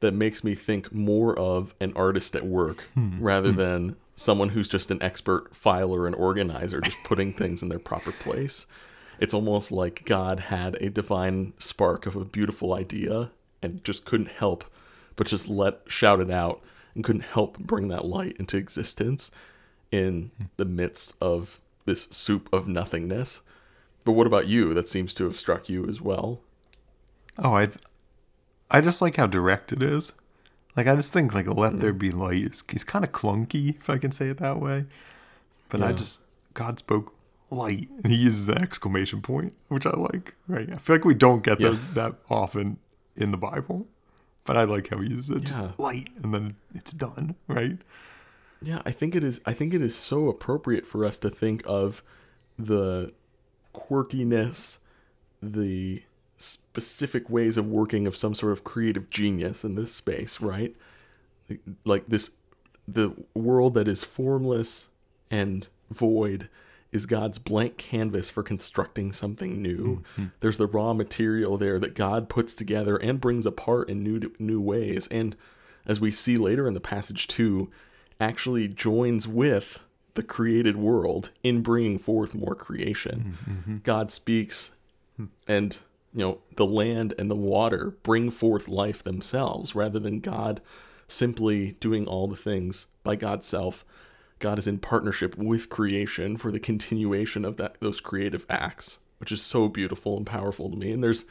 that 0.00 0.12
makes 0.14 0.42
me 0.42 0.56
think 0.56 0.92
more 0.92 1.38
of 1.38 1.76
an 1.80 1.92
artist 1.94 2.34
at 2.34 2.44
work 2.44 2.88
hmm. 2.94 3.10
Hmm. 3.10 3.22
rather 3.22 3.52
than 3.52 3.94
someone 4.16 4.48
who's 4.48 4.66
just 4.68 4.90
an 4.90 5.00
expert 5.00 5.54
filer 5.54 6.08
and 6.08 6.16
organizer, 6.16 6.80
just 6.80 7.04
putting 7.04 7.32
things 7.32 7.62
in 7.62 7.68
their 7.68 7.78
proper 7.78 8.10
place. 8.10 8.66
It's 9.20 9.32
almost 9.32 9.70
like 9.70 10.04
God 10.04 10.40
had 10.40 10.74
a 10.80 10.90
divine 10.90 11.52
spark 11.60 12.04
of 12.04 12.16
a 12.16 12.24
beautiful 12.24 12.74
idea 12.74 13.30
and 13.62 13.84
just 13.84 14.04
couldn't 14.04 14.30
help 14.30 14.64
but 15.18 15.26
just 15.26 15.48
let 15.48 15.80
shout 15.88 16.20
it 16.20 16.30
out 16.30 16.62
and 16.94 17.04
couldn't 17.04 17.22
help 17.22 17.58
bring 17.58 17.88
that 17.88 18.06
light 18.06 18.36
into 18.38 18.56
existence 18.56 19.30
in 19.90 20.30
the 20.56 20.64
midst 20.64 21.14
of 21.20 21.60
this 21.86 22.04
soup 22.10 22.48
of 22.52 22.68
nothingness. 22.68 23.42
But 24.04 24.12
what 24.12 24.28
about 24.28 24.46
you? 24.46 24.72
That 24.72 24.88
seems 24.88 25.14
to 25.16 25.24
have 25.24 25.36
struck 25.36 25.68
you 25.68 25.86
as 25.88 26.00
well. 26.00 26.40
Oh, 27.36 27.56
I 27.56 27.68
I 28.70 28.80
just 28.80 29.02
like 29.02 29.16
how 29.16 29.26
direct 29.26 29.72
it 29.72 29.82
is. 29.82 30.12
Like 30.76 30.86
I 30.86 30.94
just 30.94 31.12
think 31.12 31.34
like 31.34 31.48
let 31.48 31.72
hmm. 31.72 31.80
there 31.80 31.92
be 31.92 32.12
light 32.12 32.44
is, 32.44 32.62
is 32.72 32.84
kind 32.84 33.04
of 33.04 33.10
clunky 33.10 33.76
if 33.76 33.90
I 33.90 33.98
can 33.98 34.12
say 34.12 34.28
it 34.28 34.38
that 34.38 34.60
way. 34.60 34.86
But 35.68 35.82
I 35.82 35.92
just 35.92 36.22
God 36.54 36.78
spoke 36.78 37.12
light 37.50 37.88
and 38.04 38.12
he 38.12 38.18
uses 38.18 38.46
the 38.46 38.54
exclamation 38.54 39.20
point, 39.20 39.52
which 39.66 39.84
I 39.84 39.90
like. 39.90 40.36
Right. 40.46 40.70
I 40.72 40.76
feel 40.76 40.94
like 40.94 41.04
we 41.04 41.14
don't 41.14 41.42
get 41.42 41.60
Yeah. 41.60 41.70
those 41.70 41.88
that 41.88 42.14
often 42.30 42.78
in 43.16 43.32
the 43.32 43.36
Bible. 43.36 43.88
But 44.48 44.56
I 44.56 44.64
like 44.64 44.88
how 44.88 44.98
he 44.98 45.10
uses 45.10 45.30
it 45.30 45.36
uh, 45.36 45.40
just 45.40 45.60
Yeah. 45.60 45.72
light 45.78 46.08
and 46.22 46.32
then 46.34 46.56
it's 46.74 46.92
done, 46.92 47.36
right? 47.46 47.78
Yeah, 48.62 48.80
I 48.86 48.90
think 48.90 49.14
it 49.14 49.22
is. 49.22 49.40
I 49.46 49.52
think 49.52 49.72
it 49.74 49.82
is 49.82 49.94
so 49.94 50.28
appropriate 50.28 50.86
for 50.86 51.04
us 51.04 51.18
to 51.18 51.30
think 51.30 51.62
of 51.66 52.02
the 52.58 53.12
quirkiness, 53.74 54.78
the 55.42 56.02
specific 56.38 57.28
ways 57.30 57.56
of 57.56 57.66
working 57.66 58.06
of 58.06 58.16
some 58.16 58.34
sort 58.34 58.52
of 58.52 58.64
creative 58.64 59.10
genius 59.10 59.64
in 59.64 59.74
this 59.74 59.92
space, 59.92 60.40
right? 60.40 60.74
Like- 61.48 61.60
Like 61.84 62.06
this, 62.08 62.30
the 62.86 63.12
world 63.34 63.74
that 63.74 63.86
is 63.86 64.02
formless 64.02 64.88
and 65.30 65.66
void 65.90 66.48
is 66.90 67.06
God's 67.06 67.38
blank 67.38 67.76
canvas 67.76 68.30
for 68.30 68.42
constructing 68.42 69.12
something 69.12 69.60
new. 69.60 70.02
Mm-hmm. 70.12 70.24
There's 70.40 70.56
the 70.58 70.66
raw 70.66 70.94
material 70.94 71.58
there 71.58 71.78
that 71.78 71.94
God 71.94 72.28
puts 72.28 72.54
together 72.54 72.96
and 72.96 73.20
brings 73.20 73.46
apart 73.46 73.88
in 73.88 74.02
new 74.02 74.32
new 74.38 74.60
ways, 74.60 75.06
and 75.08 75.36
as 75.86 76.00
we 76.00 76.10
see 76.10 76.36
later 76.36 76.66
in 76.66 76.74
the 76.74 76.80
passage 76.80 77.26
too, 77.26 77.70
actually 78.20 78.68
joins 78.68 79.26
with 79.26 79.80
the 80.14 80.22
created 80.22 80.76
world 80.76 81.30
in 81.42 81.62
bringing 81.62 81.98
forth 81.98 82.34
more 82.34 82.54
creation. 82.54 83.36
Mm-hmm. 83.48 83.76
God 83.78 84.10
speaks, 84.10 84.72
hmm. 85.16 85.26
and 85.46 85.78
you 86.12 86.20
know 86.20 86.38
the 86.56 86.66
land 86.66 87.14
and 87.18 87.30
the 87.30 87.36
water 87.36 87.96
bring 88.02 88.30
forth 88.30 88.66
life 88.68 89.02
themselves, 89.02 89.74
rather 89.74 89.98
than 89.98 90.20
God 90.20 90.60
simply 91.06 91.72
doing 91.80 92.06
all 92.06 92.28
the 92.28 92.36
things 92.36 92.86
by 93.02 93.16
God's 93.16 93.46
self. 93.46 93.84
God 94.38 94.58
is 94.58 94.66
in 94.66 94.78
partnership 94.78 95.36
with 95.36 95.68
creation 95.68 96.36
for 96.36 96.50
the 96.52 96.60
continuation 96.60 97.44
of 97.44 97.56
that 97.56 97.76
those 97.80 98.00
creative 98.00 98.46
acts, 98.48 98.98
which 99.18 99.32
is 99.32 99.42
so 99.42 99.68
beautiful 99.68 100.16
and 100.16 100.26
powerful 100.26 100.70
to 100.70 100.76
me. 100.76 100.92
And 100.92 101.02
there's 101.02 101.24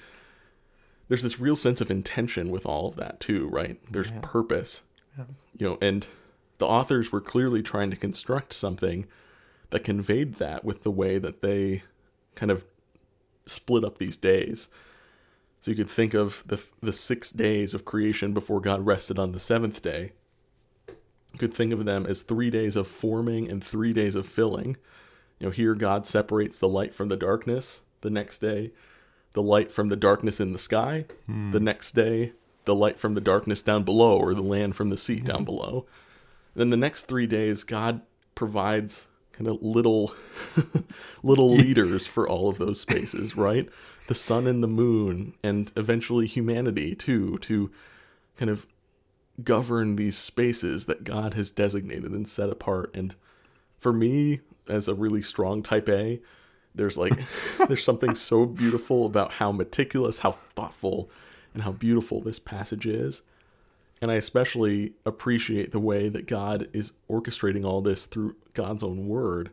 there's 1.07 1.23
this 1.23 1.39
real 1.39 1.55
sense 1.55 1.79
of 1.79 1.89
intention 1.89 2.49
with 2.49 2.65
all 2.65 2.87
of 2.87 2.95
that 2.97 3.19
too, 3.19 3.47
right? 3.47 3.79
There's 3.91 4.11
purpose. 4.21 4.83
You 5.57 5.69
know, 5.69 5.77
and 5.81 6.05
the 6.59 6.67
authors 6.67 7.11
were 7.11 7.21
clearly 7.21 7.63
trying 7.63 7.89
to 7.91 7.97
construct 7.97 8.53
something 8.53 9.05
that 9.69 9.83
conveyed 9.83 10.35
that 10.35 10.63
with 10.63 10.83
the 10.83 10.91
way 10.91 11.17
that 11.17 11.41
they 11.41 11.83
kind 12.35 12.51
of 12.51 12.65
split 13.45 13.83
up 13.83 13.97
these 13.97 14.17
days. 14.17 14.67
So 15.61 15.71
you 15.71 15.77
could 15.77 15.89
think 15.89 16.13
of 16.13 16.43
the 16.45 16.63
the 16.81 16.93
6 16.93 17.31
days 17.31 17.73
of 17.73 17.85
creation 17.85 18.33
before 18.33 18.61
God 18.61 18.85
rested 18.85 19.17
on 19.17 19.31
the 19.31 19.39
7th 19.39 19.81
day 19.81 20.11
could 21.37 21.53
think 21.53 21.73
of 21.73 21.85
them 21.85 22.05
as 22.05 22.21
three 22.21 22.49
days 22.49 22.75
of 22.75 22.87
forming 22.87 23.49
and 23.49 23.63
three 23.63 23.93
days 23.93 24.15
of 24.15 24.25
filling. 24.25 24.77
You 25.39 25.47
know, 25.47 25.51
here 25.51 25.75
God 25.75 26.07
separates 26.07 26.57
the 26.59 26.67
light 26.67 26.93
from 26.93 27.09
the 27.09 27.17
darkness. 27.17 27.81
The 28.01 28.09
next 28.09 28.39
day, 28.39 28.71
the 29.33 29.41
light 29.41 29.71
from 29.71 29.87
the 29.89 29.95
darkness 29.95 30.39
in 30.39 30.53
the 30.53 30.59
sky. 30.59 31.05
Hmm. 31.25 31.51
The 31.51 31.59
next 31.59 31.93
day, 31.93 32.33
the 32.65 32.75
light 32.75 32.99
from 32.99 33.13
the 33.13 33.21
darkness 33.21 33.61
down 33.61 33.83
below, 33.83 34.17
or 34.17 34.33
the 34.33 34.41
land 34.41 34.75
from 34.75 34.89
the 34.89 34.97
sea 34.97 35.19
down 35.19 35.39
hmm. 35.39 35.45
below. 35.45 35.85
Then 36.55 36.69
the 36.69 36.77
next 36.77 37.03
three 37.03 37.27
days, 37.27 37.63
God 37.63 38.01
provides 38.33 39.07
kind 39.31 39.47
of 39.47 39.61
little 39.61 40.13
little 41.23 41.53
leaders 41.53 42.07
for 42.07 42.27
all 42.27 42.49
of 42.49 42.57
those 42.57 42.79
spaces, 42.79 43.37
right? 43.37 43.69
The 44.07 44.15
sun 44.15 44.47
and 44.47 44.63
the 44.63 44.67
moon, 44.67 45.33
and 45.43 45.71
eventually 45.75 46.25
humanity 46.25 46.95
too, 46.95 47.37
to 47.39 47.69
kind 48.37 48.49
of 48.49 48.65
govern 49.43 49.95
these 49.95 50.17
spaces 50.17 50.85
that 50.85 51.03
God 51.03 51.33
has 51.33 51.51
designated 51.51 52.11
and 52.11 52.27
set 52.27 52.49
apart. 52.49 52.95
And 52.95 53.15
for 53.77 53.93
me, 53.93 54.41
as 54.67 54.87
a 54.87 54.95
really 54.95 55.21
strong 55.21 55.61
type 55.61 55.87
A, 55.89 56.19
there's 56.75 56.97
like 56.97 57.13
there's 57.67 57.83
something 57.83 58.15
so 58.15 58.45
beautiful 58.45 59.05
about 59.05 59.33
how 59.33 59.51
meticulous, 59.51 60.19
how 60.19 60.31
thoughtful, 60.31 61.09
and 61.53 61.63
how 61.63 61.71
beautiful 61.71 62.21
this 62.21 62.39
passage 62.39 62.85
is. 62.85 63.23
And 64.01 64.11
I 64.11 64.15
especially 64.15 64.93
appreciate 65.05 65.71
the 65.71 65.79
way 65.79 66.07
that 66.09 66.27
God 66.27 66.67
is 66.71 66.93
orchestrating 67.09 67.65
all 67.65 67.81
this 67.81 68.05
through 68.05 68.35
God's 68.53 68.83
own 68.83 69.07
word 69.07 69.49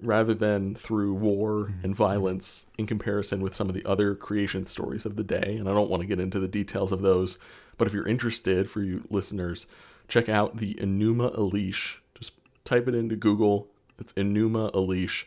rather 0.00 0.34
than 0.34 0.74
through 0.74 1.14
war 1.14 1.52
mm-hmm. 1.52 1.84
and 1.84 1.94
violence 1.94 2.66
in 2.76 2.86
comparison 2.86 3.40
with 3.40 3.54
some 3.54 3.68
of 3.68 3.74
the 3.74 3.84
other 3.84 4.14
creation 4.14 4.66
stories 4.66 5.06
of 5.06 5.16
the 5.16 5.24
day. 5.24 5.56
And 5.58 5.68
I 5.68 5.72
don't 5.72 5.90
want 5.90 6.02
to 6.02 6.06
get 6.06 6.20
into 6.20 6.40
the 6.40 6.48
details 6.48 6.92
of 6.92 7.02
those, 7.02 7.38
but 7.78 7.86
if 7.86 7.92
you're 7.94 8.06
interested, 8.06 8.70
for 8.70 8.82
you 8.82 9.04
listeners, 9.10 9.66
check 10.08 10.28
out 10.28 10.58
the 10.58 10.74
Enuma 10.74 11.34
Elish. 11.36 11.96
Just 12.14 12.32
type 12.64 12.88
it 12.88 12.94
into 12.94 13.16
Google. 13.16 13.68
It's 13.98 14.12
Enuma 14.14 14.72
Elish 14.72 15.24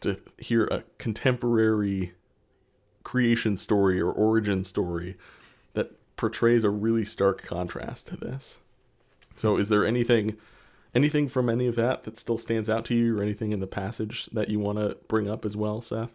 to 0.00 0.20
hear 0.38 0.64
a 0.66 0.84
contemporary 0.98 2.12
creation 3.04 3.56
story 3.56 4.00
or 4.00 4.10
origin 4.10 4.64
story 4.64 5.16
that 5.74 5.92
portrays 6.16 6.64
a 6.64 6.70
really 6.70 7.04
stark 7.04 7.42
contrast 7.42 8.08
to 8.08 8.16
this. 8.16 8.58
So 9.36 9.56
is 9.56 9.68
there 9.68 9.84
anything 9.84 10.36
anything 10.94 11.28
from 11.28 11.48
any 11.48 11.66
of 11.66 11.74
that 11.74 12.04
that 12.04 12.18
still 12.18 12.38
stands 12.38 12.70
out 12.70 12.84
to 12.86 12.94
you 12.94 13.18
or 13.18 13.22
anything 13.22 13.52
in 13.52 13.60
the 13.60 13.66
passage 13.66 14.26
that 14.26 14.48
you 14.48 14.60
want 14.60 14.78
to 14.78 14.96
bring 15.08 15.28
up 15.28 15.44
as 15.44 15.56
well, 15.56 15.80
Seth? 15.80 16.12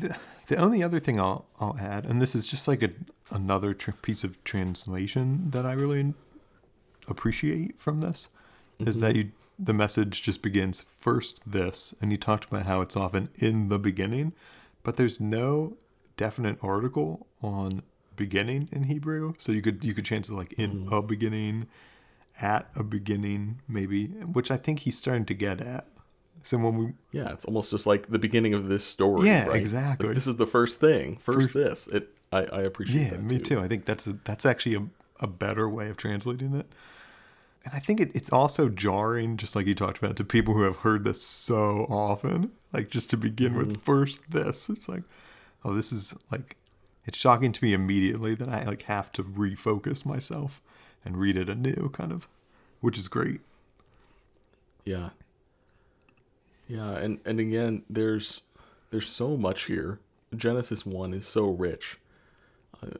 The, 0.00 0.16
the 0.46 0.56
only 0.56 0.82
other 0.82 1.00
thing 1.00 1.20
I'll 1.20 1.46
I'll 1.60 1.76
add, 1.78 2.04
and 2.04 2.20
this 2.20 2.34
is 2.34 2.46
just 2.46 2.68
like 2.68 2.82
a 2.82 2.90
another 3.30 3.74
tr- 3.74 3.92
piece 3.92 4.24
of 4.24 4.42
translation 4.44 5.50
that 5.50 5.66
I 5.66 5.72
really 5.72 6.14
appreciate 7.08 7.78
from 7.80 7.98
this, 7.98 8.28
is 8.78 9.00
that 9.00 9.10
mm-hmm. 9.10 9.18
you 9.18 9.32
the 9.58 9.72
message 9.72 10.22
just 10.22 10.40
begins 10.40 10.84
first 10.96 11.40
this, 11.44 11.94
and 12.00 12.12
you 12.12 12.16
talked 12.16 12.44
about 12.44 12.66
how 12.66 12.80
it's 12.80 12.96
often 12.96 13.28
in 13.36 13.68
the 13.68 13.78
beginning, 13.78 14.32
but 14.84 14.96
there's 14.96 15.20
no 15.20 15.76
definite 16.16 16.58
article 16.62 17.26
on 17.42 17.82
beginning 18.14 18.68
in 18.70 18.84
Hebrew, 18.84 19.34
so 19.38 19.52
you 19.52 19.62
could 19.62 19.84
you 19.84 19.94
could 19.94 20.10
it 20.10 20.30
like 20.30 20.52
in 20.52 20.84
mm-hmm. 20.84 20.94
a 20.94 21.02
beginning, 21.02 21.66
at 22.40 22.70
a 22.76 22.82
beginning 22.82 23.60
maybe, 23.66 24.06
which 24.06 24.50
I 24.50 24.56
think 24.56 24.80
he's 24.80 24.96
starting 24.96 25.24
to 25.26 25.34
get 25.34 25.60
at. 25.60 25.86
So 26.48 26.56
when 26.56 26.78
we 26.78 26.92
Yeah, 27.12 27.30
it's 27.30 27.44
almost 27.44 27.70
just 27.70 27.86
like 27.86 28.08
the 28.08 28.18
beginning 28.18 28.54
of 28.54 28.68
this 28.68 28.82
story. 28.82 29.26
Yeah, 29.28 29.48
right? 29.48 29.60
exactly. 29.60 30.08
Like, 30.08 30.14
this 30.14 30.26
is 30.26 30.36
the 30.36 30.46
first 30.46 30.80
thing. 30.80 31.18
First, 31.18 31.52
this. 31.52 31.86
It. 31.88 32.08
I, 32.32 32.38
I 32.38 32.60
appreciate 32.62 33.02
Yeah, 33.02 33.10
that. 33.10 33.22
me 33.22 33.38
too. 33.38 33.60
I 33.60 33.68
think 33.68 33.84
that's 33.84 34.06
a, 34.06 34.14
that's 34.24 34.46
actually 34.46 34.74
a, 34.76 34.86
a 35.20 35.26
better 35.26 35.68
way 35.68 35.90
of 35.90 35.98
translating 35.98 36.54
it. 36.54 36.66
And 37.66 37.74
I 37.74 37.80
think 37.80 38.00
it, 38.00 38.10
it's 38.14 38.32
also 38.32 38.70
jarring, 38.70 39.36
just 39.36 39.54
like 39.54 39.66
you 39.66 39.74
talked 39.74 39.98
about, 39.98 40.16
to 40.16 40.24
people 40.24 40.54
who 40.54 40.62
have 40.62 40.78
heard 40.78 41.04
this 41.04 41.22
so 41.22 41.86
often. 41.90 42.52
Like 42.72 42.88
just 42.88 43.10
to 43.10 43.18
begin 43.18 43.54
with 43.54 43.72
mm-hmm. 43.72 43.82
first 43.82 44.30
this. 44.30 44.70
It's 44.70 44.88
like, 44.88 45.02
oh, 45.66 45.74
this 45.74 45.92
is 45.92 46.14
like 46.32 46.56
it's 47.04 47.18
shocking 47.18 47.52
to 47.52 47.62
me 47.62 47.74
immediately 47.74 48.34
that 48.36 48.48
I 48.48 48.64
like 48.64 48.82
have 48.82 49.12
to 49.12 49.22
refocus 49.22 50.06
myself 50.06 50.62
and 51.04 51.18
read 51.18 51.36
it 51.36 51.50
anew, 51.50 51.90
kind 51.92 52.10
of. 52.10 52.26
Which 52.80 52.98
is 52.98 53.08
great. 53.08 53.42
Yeah. 54.86 55.10
Yeah, 56.68 56.92
and 56.92 57.18
and 57.24 57.40
again, 57.40 57.82
there's 57.90 58.42
there's 58.90 59.08
so 59.08 59.36
much 59.36 59.64
here. 59.64 59.98
Genesis 60.36 60.84
one 60.84 61.14
is 61.14 61.26
so 61.26 61.48
rich, 61.48 61.98
uh, 62.82 62.98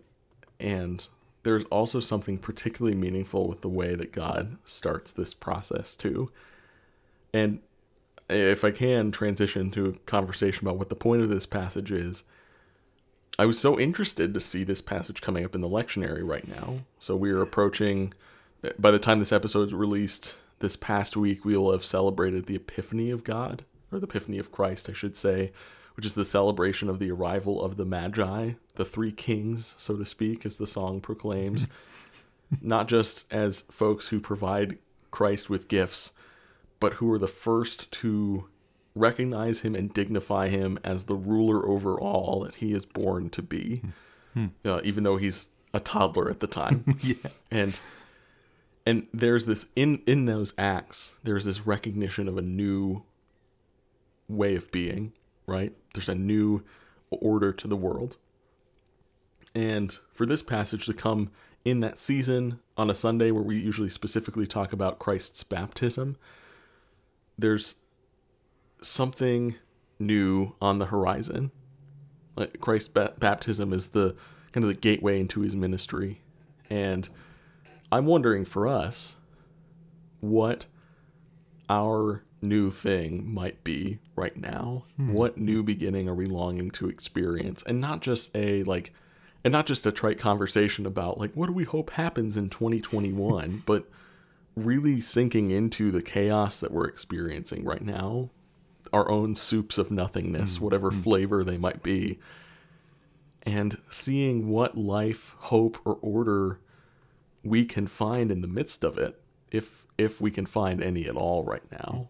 and 0.58 1.06
there's 1.42 1.64
also 1.66 2.00
something 2.00 2.38
particularly 2.38 2.96
meaningful 2.96 3.46
with 3.46 3.60
the 3.60 3.68
way 3.68 3.94
that 3.94 4.12
God 4.12 4.56
starts 4.64 5.12
this 5.12 5.34
process 5.34 5.94
too. 5.94 6.32
And 7.32 7.60
if 8.30 8.64
I 8.64 8.70
can 8.70 9.10
transition 9.12 9.70
to 9.72 9.86
a 9.86 9.92
conversation 10.00 10.66
about 10.66 10.78
what 10.78 10.88
the 10.88 10.96
point 10.96 11.22
of 11.22 11.28
this 11.28 11.46
passage 11.46 11.90
is, 11.90 12.24
I 13.38 13.46
was 13.46 13.58
so 13.58 13.78
interested 13.78 14.34
to 14.34 14.40
see 14.40 14.64
this 14.64 14.80
passage 14.80 15.20
coming 15.20 15.44
up 15.44 15.54
in 15.54 15.60
the 15.60 15.68
lectionary 15.68 16.26
right 16.26 16.46
now. 16.48 16.80
So 16.98 17.16
we 17.16 17.30
are 17.30 17.40
approaching, 17.40 18.12
by 18.78 18.90
the 18.90 18.98
time 18.98 19.18
this 19.18 19.32
episode 19.32 19.68
is 19.68 19.74
released 19.74 20.38
this 20.60 20.76
past 20.76 21.16
week, 21.16 21.44
we 21.44 21.56
will 21.56 21.72
have 21.72 21.84
celebrated 21.84 22.46
the 22.46 22.56
Epiphany 22.56 23.10
of 23.10 23.24
God, 23.24 23.64
or 23.92 23.98
the 23.98 24.06
Epiphany 24.06 24.38
of 24.38 24.52
Christ, 24.52 24.88
I 24.88 24.92
should 24.92 25.16
say, 25.16 25.52
which 25.94 26.06
is 26.06 26.14
the 26.14 26.24
celebration 26.24 26.88
of 26.88 26.98
the 26.98 27.10
arrival 27.10 27.62
of 27.62 27.76
the 27.76 27.84
Magi, 27.84 28.52
the 28.74 28.84
three 28.84 29.12
kings, 29.12 29.74
so 29.78 29.96
to 29.96 30.04
speak, 30.04 30.46
as 30.46 30.56
the 30.56 30.66
song 30.66 31.00
proclaims. 31.00 31.68
Not 32.62 32.88
just 32.88 33.30
as 33.32 33.62
folks 33.70 34.08
who 34.08 34.20
provide 34.20 34.78
Christ 35.10 35.50
with 35.50 35.68
gifts, 35.68 36.12
but 36.80 36.94
who 36.94 37.10
are 37.12 37.18
the 37.18 37.28
first 37.28 37.90
to 37.92 38.46
recognize 38.94 39.60
him 39.60 39.74
and 39.74 39.92
dignify 39.92 40.48
him 40.48 40.78
as 40.84 41.04
the 41.04 41.14
ruler 41.14 41.66
over 41.68 41.98
all 41.98 42.40
that 42.40 42.56
he 42.56 42.72
is 42.72 42.84
born 42.86 43.28
to 43.30 43.42
be, 43.42 43.82
uh, 44.64 44.80
even 44.84 45.04
though 45.04 45.16
he's 45.16 45.48
a 45.74 45.80
toddler 45.80 46.30
at 46.30 46.40
the 46.40 46.46
time. 46.46 46.84
Yeah. 47.02 47.14
And 47.50 47.78
and 48.88 49.06
there's 49.12 49.44
this 49.44 49.66
in 49.76 50.02
in 50.06 50.24
those 50.24 50.54
acts, 50.56 51.14
there's 51.22 51.44
this 51.44 51.66
recognition 51.66 52.26
of 52.26 52.38
a 52.38 52.42
new 52.42 53.02
way 54.28 54.56
of 54.56 54.72
being, 54.72 55.12
right? 55.46 55.74
There's 55.92 56.08
a 56.08 56.14
new 56.14 56.64
order 57.10 57.52
to 57.52 57.68
the 57.68 57.76
world. 57.76 58.16
And 59.54 59.94
for 60.14 60.24
this 60.24 60.42
passage 60.42 60.86
to 60.86 60.94
come 60.94 61.30
in 61.66 61.80
that 61.80 61.98
season 61.98 62.60
on 62.78 62.88
a 62.88 62.94
Sunday 62.94 63.30
where 63.30 63.42
we 63.42 63.60
usually 63.60 63.90
specifically 63.90 64.46
talk 64.46 64.72
about 64.72 64.98
Christ's 64.98 65.44
baptism, 65.44 66.16
there's 67.38 67.74
something 68.80 69.56
new 69.98 70.54
on 70.62 70.78
the 70.78 70.86
horizon. 70.86 71.50
Like 72.36 72.58
Christ's 72.62 72.88
ba- 72.88 73.12
baptism 73.18 73.74
is 73.74 73.90
the 73.90 74.16
kind 74.52 74.64
of 74.64 74.68
the 74.68 74.80
gateway 74.80 75.20
into 75.20 75.40
his 75.40 75.54
ministry. 75.54 76.22
And 76.70 77.06
I'm 77.90 78.06
wondering 78.06 78.44
for 78.44 78.66
us 78.66 79.16
what 80.20 80.66
our 81.68 82.24
new 82.42 82.70
thing 82.70 83.32
might 83.32 83.62
be 83.64 83.98
right 84.16 84.36
now. 84.36 84.84
Hmm. 84.96 85.12
What 85.12 85.38
new 85.38 85.62
beginning 85.62 86.08
are 86.08 86.14
we 86.14 86.26
longing 86.26 86.70
to 86.72 86.88
experience? 86.88 87.62
And 87.64 87.80
not 87.80 88.00
just 88.00 88.34
a 88.36 88.62
like 88.64 88.92
and 89.44 89.52
not 89.52 89.66
just 89.66 89.86
a 89.86 89.92
trite 89.92 90.18
conversation 90.18 90.86
about 90.86 91.18
like 91.18 91.32
what 91.34 91.46
do 91.46 91.52
we 91.52 91.64
hope 91.64 91.90
happens 91.90 92.36
in 92.36 92.50
2021, 92.50 93.62
but 93.66 93.88
really 94.56 95.00
sinking 95.00 95.50
into 95.50 95.90
the 95.90 96.02
chaos 96.02 96.60
that 96.60 96.72
we're 96.72 96.88
experiencing 96.88 97.64
right 97.64 97.82
now, 97.82 98.30
our 98.92 99.10
own 99.10 99.34
soups 99.34 99.78
of 99.78 99.90
nothingness, 99.90 100.56
hmm. 100.56 100.64
whatever 100.64 100.90
hmm. 100.90 101.00
flavor 101.00 101.44
they 101.44 101.58
might 101.58 101.82
be, 101.82 102.18
and 103.44 103.78
seeing 103.88 104.48
what 104.48 104.76
life, 104.76 105.34
hope, 105.38 105.78
or 105.84 105.94
order 106.02 106.58
we 107.48 107.64
can 107.64 107.86
find 107.86 108.30
in 108.30 108.40
the 108.40 108.48
midst 108.48 108.84
of 108.84 108.98
it, 108.98 109.20
if 109.50 109.86
if 109.96 110.20
we 110.20 110.30
can 110.30 110.46
find 110.46 110.82
any 110.82 111.06
at 111.06 111.16
all 111.16 111.44
right 111.44 111.70
now. 111.72 112.08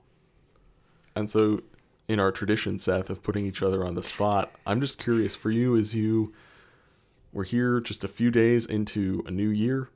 And 1.15 1.31
so, 1.31 1.63
in 2.07 2.21
our 2.21 2.31
tradition, 2.31 2.79
Seth, 2.79 3.11
of 3.11 3.23
putting 3.23 3.47
each 3.47 3.63
other 3.63 3.85
on 3.87 3.95
the 3.95 4.03
spot, 4.03 4.53
I'm 4.67 4.81
just 4.81 4.99
curious 4.99 5.35
for 5.35 5.51
you 5.51 5.77
as 5.77 5.95
you 5.95 6.33
we're 7.33 7.45
here 7.45 7.81
just 7.81 8.05
a 8.05 8.09
few 8.09 8.31
days 8.31 8.65
into 8.65 9.23
a 9.27 9.31
new 9.31 9.49
year. 9.49 9.91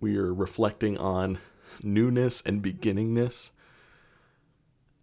We 0.00 0.16
are 0.18 0.34
reflecting 0.34 0.98
on 0.98 1.38
newness 1.82 2.42
and 2.42 2.62
beginningness. 2.62 3.52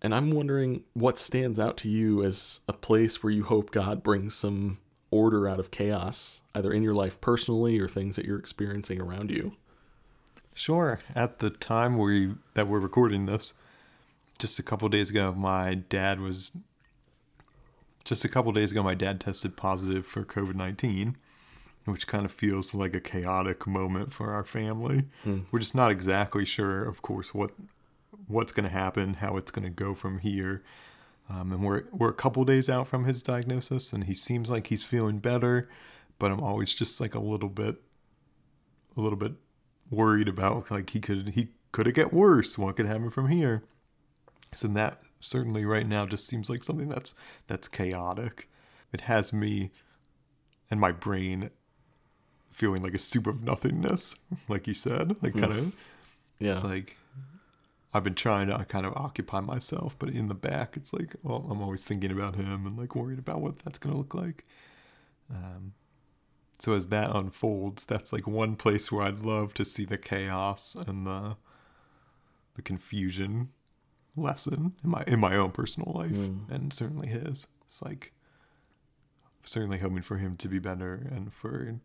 And 0.01 0.13
I'm 0.13 0.31
wondering 0.31 0.83
what 0.93 1.17
stands 1.17 1.57
out 1.57 1.77
to 1.77 1.89
you 1.89 2.23
as 2.23 2.59
a 2.67 2.73
place 2.73 3.23
where 3.23 3.31
you 3.31 3.43
hope 3.43 3.71
God 3.71 4.03
brings 4.03 4.35
some 4.35 4.79
order 5.13 5.47
out 5.47 5.59
of 5.59 5.71
chaos, 5.71 6.41
either 6.55 6.71
in 6.73 6.83
your 6.83 6.95
life 6.95 7.21
personally 7.21 7.79
or 7.79 7.87
things 7.87 8.15
that 8.15 8.25
you're 8.25 8.39
experiencing 8.39 8.99
around 8.99 9.29
you. 9.29 9.53
Sure. 10.55 10.99
At 11.15 11.39
the 11.39 11.49
time 11.49 11.97
we 11.97 12.35
that 12.55 12.67
we're 12.67 12.79
recording 12.79 13.25
this, 13.25 13.53
just 14.39 14.59
a 14.59 14.63
couple 14.63 14.89
days 14.89 15.09
ago, 15.09 15.33
my 15.33 15.75
dad 15.75 16.19
was. 16.19 16.51
Just 18.05 18.25
a 18.25 18.27
couple 18.27 18.51
days 18.51 18.73
ago, 18.73 18.83
my 18.83 18.95
dad 18.95 19.21
tested 19.21 19.55
positive 19.55 20.05
for 20.05 20.25
COVID 20.25 20.55
nineteen, 20.55 21.15
which 21.85 22.05
kind 22.05 22.25
of 22.25 22.33
feels 22.33 22.75
like 22.75 22.93
a 22.93 22.99
chaotic 22.99 23.65
moment 23.65 24.11
for 24.11 24.31
our 24.31 24.43
family. 24.43 25.05
Hmm. 25.23 25.43
We're 25.51 25.59
just 25.59 25.73
not 25.73 25.89
exactly 25.89 26.43
sure, 26.43 26.83
of 26.83 27.01
course, 27.01 27.33
what 27.33 27.51
what's 28.27 28.51
going 28.51 28.65
to 28.65 28.69
happen, 28.69 29.13
how 29.15 29.37
it's 29.37 29.51
going 29.51 29.63
to 29.63 29.69
go 29.69 29.95
from 29.95 30.19
here. 30.19 30.63
Um, 31.29 31.51
and 31.51 31.63
we're 31.63 31.83
we're 31.91 32.09
a 32.09 32.13
couple 32.13 32.43
days 32.43 32.69
out 32.69 32.87
from 32.87 33.05
his 33.05 33.23
diagnosis, 33.23 33.93
and 33.93 34.05
he 34.05 34.13
seems 34.13 34.49
like 34.49 34.67
he's 34.67 34.83
feeling 34.83 35.19
better, 35.19 35.69
but 36.19 36.31
I'm 36.31 36.41
always 36.41 36.73
just 36.75 36.99
like 36.99 37.15
a 37.15 37.19
little 37.19 37.49
bit, 37.49 37.77
a 38.97 39.01
little 39.01 39.17
bit 39.17 39.33
worried 39.89 40.27
about 40.27 40.69
like 40.69 40.89
he 40.89 40.99
could 40.99 41.29
he 41.29 41.49
could 41.71 41.87
it 41.87 41.93
get 41.93 42.13
worse? 42.13 42.57
What 42.57 42.75
could 42.75 42.85
happen 42.85 43.09
from 43.09 43.29
here? 43.29 43.63
So 44.53 44.67
that 44.69 45.01
certainly 45.19 45.65
right 45.65 45.87
now 45.87 46.05
just 46.05 46.27
seems 46.27 46.49
like 46.49 46.63
something 46.63 46.89
that's 46.89 47.15
that's 47.47 47.67
chaotic. 47.67 48.49
It 48.91 49.01
has 49.01 49.33
me 49.33 49.71
and 50.69 50.79
my 50.79 50.91
brain 50.91 51.49
feeling 52.51 52.83
like 52.83 52.93
a 52.93 52.99
soup 52.99 53.27
of 53.27 53.41
nothingness, 53.41 54.19
like 54.47 54.67
you 54.67 54.73
said, 54.73 55.15
like 55.21 55.33
kind 55.33 55.51
of. 55.51 55.75
Yeah. 56.39 56.49
It's 56.49 56.63
like 56.63 56.97
I've 57.93 58.03
been 58.03 58.15
trying 58.15 58.47
to 58.47 58.65
kind 58.65 58.85
of 58.85 58.93
occupy 58.95 59.39
myself, 59.41 59.95
but 59.99 60.09
in 60.09 60.27
the 60.27 60.35
back, 60.35 60.75
it's 60.75 60.93
like 60.93 61.15
well, 61.21 61.47
I'm 61.49 61.61
always 61.61 61.85
thinking 61.85 62.11
about 62.11 62.35
him 62.35 62.65
and 62.65 62.77
like 62.77 62.95
worried 62.95 63.19
about 63.19 63.41
what 63.41 63.59
that's 63.59 63.77
gonna 63.77 63.97
look 63.97 64.13
like. 64.13 64.45
Um, 65.29 65.73
so 66.59 66.73
as 66.73 66.87
that 66.87 67.15
unfolds, 67.15 67.85
that's 67.85 68.13
like 68.13 68.25
one 68.25 68.55
place 68.55 68.91
where 68.91 69.03
I'd 69.03 69.19
love 69.19 69.53
to 69.55 69.65
see 69.65 69.85
the 69.85 69.97
chaos 69.97 70.75
and 70.75 71.05
the 71.05 71.37
the 72.55 72.61
confusion 72.61 73.49
lessen 74.15 74.73
in 74.83 74.89
my 74.89 75.03
in 75.07 75.19
my 75.19 75.35
own 75.35 75.51
personal 75.51 75.91
life 75.93 76.11
and 76.49 76.71
certainly 76.73 77.07
his. 77.07 77.47
It's 77.65 77.81
like 77.81 78.13
certainly 79.43 79.79
hoping 79.79 80.01
for 80.01 80.17
him 80.17 80.37
to 80.37 80.47
be 80.47 80.59
better 80.59 81.07
and 81.11 81.33
for 81.33 81.79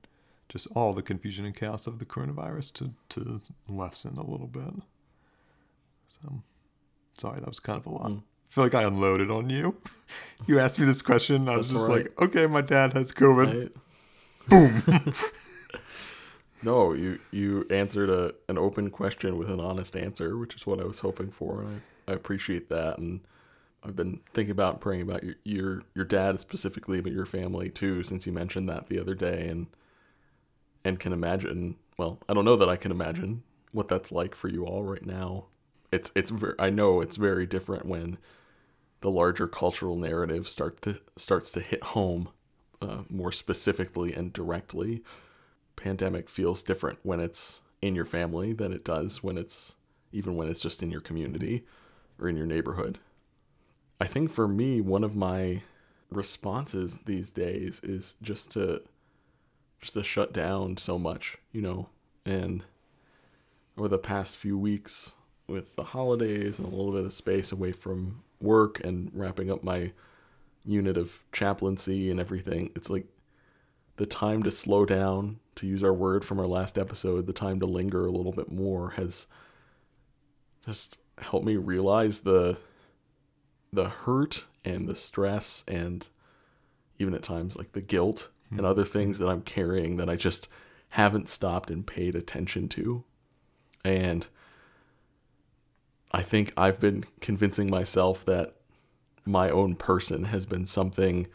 just 0.48 0.68
all 0.74 0.92
the 0.92 1.02
confusion 1.02 1.44
and 1.44 1.54
chaos 1.54 1.86
of 1.86 1.98
the 1.98 2.06
coronavirus 2.06 2.72
to 2.74 2.94
to 3.10 3.40
lessen 3.68 4.16
a 4.16 4.26
little 4.26 4.46
bit. 4.46 4.74
So 6.08 6.42
sorry, 7.16 7.40
that 7.40 7.48
was 7.48 7.60
kind 7.60 7.78
of 7.78 7.86
a 7.86 7.90
lot. 7.90 8.12
Hmm. 8.12 8.18
I 8.18 8.54
feel 8.54 8.64
like 8.64 8.74
I 8.74 8.82
unloaded 8.84 9.30
on 9.30 9.50
you. 9.50 9.76
You 10.46 10.58
asked 10.58 10.80
me 10.80 10.86
this 10.86 11.02
question. 11.02 11.48
I 11.48 11.56
was 11.58 11.70
just 11.70 11.86
right. 11.86 12.04
like, 12.04 12.20
okay, 12.20 12.46
my 12.46 12.62
dad 12.62 12.94
has 12.94 13.12
COVID. 13.12 13.74
Boom. 14.48 14.82
no, 16.62 16.92
you 16.92 17.18
you 17.30 17.66
answered 17.70 18.08
a 18.10 18.34
an 18.48 18.58
open 18.58 18.90
question 18.90 19.36
with 19.36 19.50
an 19.50 19.60
honest 19.60 19.96
answer, 19.96 20.36
which 20.36 20.54
is 20.54 20.66
what 20.66 20.80
I 20.80 20.84
was 20.84 21.00
hoping 21.00 21.30
for, 21.30 21.62
and 21.62 21.82
I, 22.06 22.12
I 22.12 22.14
appreciate 22.14 22.68
that. 22.70 22.98
And 22.98 23.20
I've 23.82 23.96
been 23.96 24.20
thinking 24.34 24.52
about 24.52 24.74
and 24.74 24.80
praying 24.80 25.02
about 25.02 25.22
your 25.22 25.34
your 25.44 25.82
your 25.94 26.04
dad 26.04 26.40
specifically, 26.40 27.00
but 27.00 27.12
your 27.12 27.26
family 27.26 27.70
too, 27.70 28.02
since 28.02 28.26
you 28.26 28.32
mentioned 28.32 28.68
that 28.68 28.88
the 28.88 28.98
other 28.98 29.14
day, 29.14 29.46
and 29.48 29.66
and 30.84 30.98
can 30.98 31.12
imagine. 31.12 31.76
Well, 31.96 32.20
I 32.28 32.34
don't 32.34 32.44
know 32.44 32.56
that 32.56 32.68
I 32.68 32.76
can 32.76 32.92
imagine 32.92 33.42
what 33.72 33.88
that's 33.88 34.12
like 34.12 34.34
for 34.34 34.48
you 34.48 34.64
all 34.64 34.84
right 34.84 35.04
now. 35.04 35.46
It's 35.90 36.12
it's 36.14 36.32
I 36.58 36.70
know 36.70 37.00
it's 37.00 37.16
very 37.16 37.46
different 37.46 37.86
when 37.86 38.18
the 39.00 39.10
larger 39.10 39.46
cultural 39.46 39.96
narrative 39.96 40.48
starts 40.48 40.80
to 40.82 41.00
starts 41.16 41.52
to 41.52 41.60
hit 41.60 41.82
home 41.82 42.28
uh, 42.82 43.02
more 43.08 43.32
specifically 43.32 44.12
and 44.12 44.32
directly. 44.32 45.02
Pandemic 45.76 46.28
feels 46.28 46.62
different 46.62 46.98
when 47.02 47.20
it's 47.20 47.60
in 47.80 47.94
your 47.94 48.04
family 48.04 48.52
than 48.52 48.72
it 48.72 48.84
does 48.84 49.22
when 49.22 49.38
it's 49.38 49.76
even 50.12 50.36
when 50.36 50.48
it's 50.48 50.62
just 50.62 50.82
in 50.82 50.90
your 50.90 51.00
community 51.00 51.64
or 52.18 52.28
in 52.28 52.36
your 52.36 52.46
neighborhood. 52.46 52.98
I 54.00 54.06
think 54.06 54.30
for 54.30 54.48
me, 54.48 54.80
one 54.80 55.04
of 55.04 55.16
my 55.16 55.62
responses 56.10 57.00
these 57.04 57.30
days 57.30 57.80
is 57.82 58.16
just 58.22 58.50
to 58.52 58.82
just 59.80 59.94
to 59.94 60.02
shut 60.02 60.32
down 60.32 60.76
so 60.76 60.98
much, 60.98 61.38
you 61.52 61.62
know, 61.62 61.88
and 62.26 62.64
over 63.76 63.88
the 63.88 63.98
past 63.98 64.36
few 64.36 64.58
weeks 64.58 65.14
with 65.48 65.74
the 65.76 65.82
holidays 65.82 66.58
and 66.58 66.68
a 66.68 66.76
little 66.76 66.92
bit 66.92 67.04
of 67.04 67.12
space 67.12 67.50
away 67.50 67.72
from 67.72 68.22
work 68.40 68.84
and 68.84 69.10
wrapping 69.14 69.50
up 69.50 69.64
my 69.64 69.92
unit 70.64 70.96
of 70.96 71.22
chaplaincy 71.32 72.10
and 72.10 72.20
everything, 72.20 72.70
it's 72.76 72.90
like 72.90 73.06
the 73.96 74.06
time 74.06 74.42
to 74.44 74.50
slow 74.50 74.84
down, 74.84 75.40
to 75.56 75.66
use 75.66 75.82
our 75.82 75.92
word 75.92 76.24
from 76.24 76.38
our 76.38 76.46
last 76.46 76.78
episode, 76.78 77.26
the 77.26 77.32
time 77.32 77.58
to 77.60 77.66
linger 77.66 78.06
a 78.06 78.12
little 78.12 78.32
bit 78.32 78.52
more 78.52 78.90
has 78.90 79.26
just 80.64 80.98
helped 81.18 81.46
me 81.46 81.56
realize 81.56 82.20
the 82.20 82.58
the 83.72 83.88
hurt 83.88 84.44
and 84.64 84.88
the 84.88 84.94
stress 84.94 85.64
and 85.68 86.08
even 86.98 87.12
at 87.12 87.22
times 87.22 87.56
like 87.56 87.72
the 87.72 87.80
guilt 87.80 88.30
and 88.50 88.60
hmm. 88.60 88.66
other 88.66 88.84
things 88.84 89.18
that 89.18 89.28
I'm 89.28 89.42
carrying 89.42 89.96
that 89.96 90.08
I 90.08 90.16
just 90.16 90.48
haven't 90.90 91.28
stopped 91.28 91.70
and 91.70 91.86
paid 91.86 92.16
attention 92.16 92.68
to. 92.70 93.04
And 93.84 94.26
I 96.10 96.22
think 96.22 96.52
I've 96.56 96.80
been 96.80 97.04
convincing 97.20 97.70
myself 97.70 98.24
that 98.24 98.54
my 99.24 99.50
own 99.50 99.74
person 99.76 100.24
has 100.24 100.46
been 100.46 100.64
something 100.64 101.26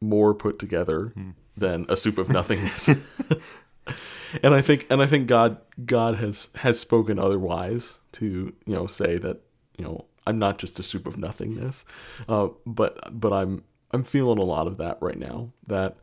more 0.00 0.34
put 0.34 0.58
together 0.58 1.12
than 1.56 1.86
a 1.88 1.96
soup 1.96 2.18
of 2.18 2.28
nothingness. 2.28 2.88
and 4.42 4.54
I 4.54 4.60
think 4.60 4.86
and 4.90 5.02
I 5.02 5.06
think 5.06 5.26
God 5.26 5.58
God 5.84 6.16
has 6.16 6.50
has 6.56 6.78
spoken 6.78 7.18
otherwise 7.18 8.00
to, 8.12 8.54
you 8.66 8.74
know, 8.74 8.86
say 8.86 9.16
that, 9.18 9.40
you 9.76 9.84
know, 9.84 10.06
I'm 10.26 10.38
not 10.38 10.58
just 10.58 10.78
a 10.78 10.82
soup 10.82 11.06
of 11.06 11.16
nothingness. 11.16 11.84
Uh, 12.28 12.48
but 12.66 12.98
but 13.18 13.32
I'm 13.32 13.64
I'm 13.90 14.04
feeling 14.04 14.38
a 14.38 14.44
lot 14.44 14.66
of 14.66 14.76
that 14.76 14.98
right 15.00 15.18
now. 15.18 15.50
That 15.66 15.96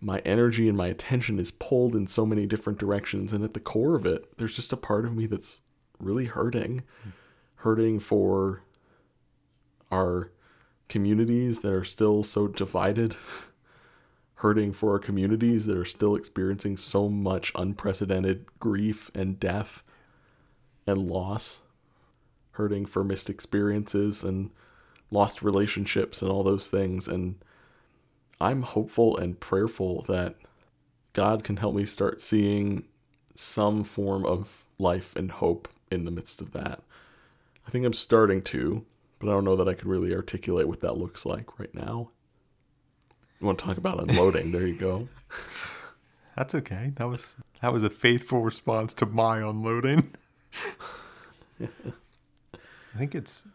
my 0.00 0.20
energy 0.20 0.68
and 0.68 0.76
my 0.76 0.86
attention 0.86 1.38
is 1.38 1.50
pulled 1.50 1.96
in 1.96 2.06
so 2.06 2.24
many 2.24 2.46
different 2.46 2.78
directions 2.78 3.32
and 3.32 3.42
at 3.42 3.54
the 3.54 3.60
core 3.60 3.94
of 3.94 4.04
it 4.04 4.36
there's 4.36 4.54
just 4.54 4.70
a 4.70 4.76
part 4.76 5.06
of 5.06 5.16
me 5.16 5.26
that's 5.26 5.62
really 5.98 6.26
hurting 6.26 6.82
hurting 7.56 7.98
for 7.98 8.62
our 9.90 10.30
communities 10.88 11.60
that 11.60 11.72
are 11.72 11.84
still 11.84 12.22
so 12.22 12.46
divided 12.46 13.14
hurting 14.36 14.72
for 14.72 14.92
our 14.92 14.98
communities 14.98 15.66
that 15.66 15.76
are 15.76 15.84
still 15.84 16.14
experiencing 16.14 16.76
so 16.76 17.08
much 17.08 17.50
unprecedented 17.54 18.44
grief 18.60 19.10
and 19.14 19.40
death 19.40 19.82
and 20.86 21.08
loss 21.08 21.60
hurting 22.52 22.86
for 22.86 23.02
missed 23.02 23.28
experiences 23.28 24.22
and 24.22 24.50
lost 25.10 25.42
relationships 25.42 26.22
and 26.22 26.30
all 26.30 26.42
those 26.42 26.68
things. 26.68 27.06
And 27.08 27.36
I'm 28.40 28.62
hopeful 28.62 29.16
and 29.16 29.38
prayerful 29.38 30.02
that 30.02 30.36
God 31.12 31.44
can 31.44 31.58
help 31.58 31.74
me 31.74 31.84
start 31.84 32.20
seeing 32.20 32.84
some 33.34 33.84
form 33.84 34.24
of 34.24 34.66
life 34.78 35.14
and 35.16 35.30
hope 35.30 35.68
in 35.90 36.04
the 36.04 36.10
midst 36.10 36.40
of 36.40 36.52
that. 36.52 36.82
I 37.66 37.70
think 37.70 37.84
I'm 37.84 37.92
starting 37.92 38.42
to, 38.42 38.84
but 39.18 39.28
I 39.28 39.32
don't 39.32 39.44
know 39.44 39.56
that 39.56 39.68
I 39.68 39.74
could 39.74 39.86
really 39.86 40.14
articulate 40.14 40.68
what 40.68 40.80
that 40.80 40.96
looks 40.96 41.26
like 41.26 41.58
right 41.58 41.74
now. 41.74 42.10
You 43.40 43.46
want 43.46 43.58
to 43.58 43.64
talk 43.64 43.76
about 43.76 44.00
unloading? 44.00 44.52
there 44.52 44.66
you 44.66 44.78
go. 44.78 45.08
That's 46.36 46.54
okay. 46.54 46.92
That 46.96 47.08
was 47.08 47.34
that 47.62 47.72
was 47.72 47.82
a 47.82 47.90
faithful 47.90 48.42
response 48.42 48.92
to 48.94 49.06
my 49.06 49.38
unloading. 49.38 50.14
I 51.62 52.98
think 52.98 53.14
it's 53.14 53.46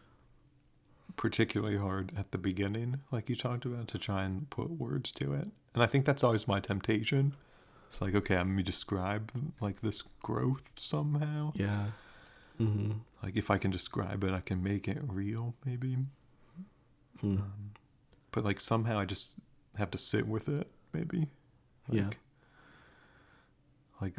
particularly 1.16 1.78
hard 1.78 2.12
at 2.16 2.32
the 2.32 2.38
beginning, 2.38 3.00
like 3.12 3.28
you 3.28 3.36
talked 3.36 3.64
about, 3.64 3.86
to 3.88 3.98
try 3.98 4.24
and 4.24 4.50
put 4.50 4.70
words 4.70 5.12
to 5.12 5.32
it. 5.32 5.48
And 5.74 5.82
I 5.82 5.86
think 5.86 6.04
that's 6.04 6.24
always 6.24 6.48
my 6.48 6.58
temptation. 6.58 7.34
It's 7.88 8.00
like, 8.00 8.14
okay, 8.14 8.36
I'm 8.36 8.50
gonna 8.50 8.62
describe 8.62 9.30
like 9.60 9.80
this 9.80 10.02
growth 10.22 10.72
somehow. 10.74 11.52
Yeah. 11.54 11.86
Hmm 12.58 12.92
Like 13.22 13.36
if 13.36 13.50
I 13.50 13.58
can 13.58 13.70
describe 13.70 14.24
it, 14.24 14.32
I 14.32 14.40
can 14.40 14.62
make 14.62 14.88
it 14.88 14.98
real, 15.06 15.54
maybe. 15.64 15.96
Hmm. 17.20 17.36
Um, 17.36 17.70
but 18.30 18.44
like 18.44 18.60
somehow 18.60 18.98
I 18.98 19.04
just 19.04 19.34
have 19.76 19.90
to 19.92 19.98
sit 19.98 20.26
with 20.26 20.48
it, 20.48 20.68
maybe. 20.92 21.28
Yeah. 21.90 22.04
Like, 22.04 22.18
like 24.00 24.14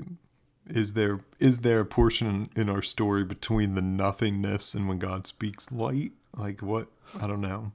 is 0.69 0.93
there 0.93 1.19
is 1.39 1.59
there 1.59 1.81
a 1.81 1.85
portion 1.85 2.49
in 2.55 2.69
our 2.69 2.81
story 2.81 3.23
between 3.23 3.75
the 3.75 3.81
nothingness 3.81 4.73
and 4.73 4.87
when 4.87 4.99
God 4.99 5.27
speaks 5.27 5.71
light? 5.71 6.13
Like 6.35 6.61
what? 6.61 6.87
I 7.19 7.27
don't 7.27 7.41
know. 7.41 7.71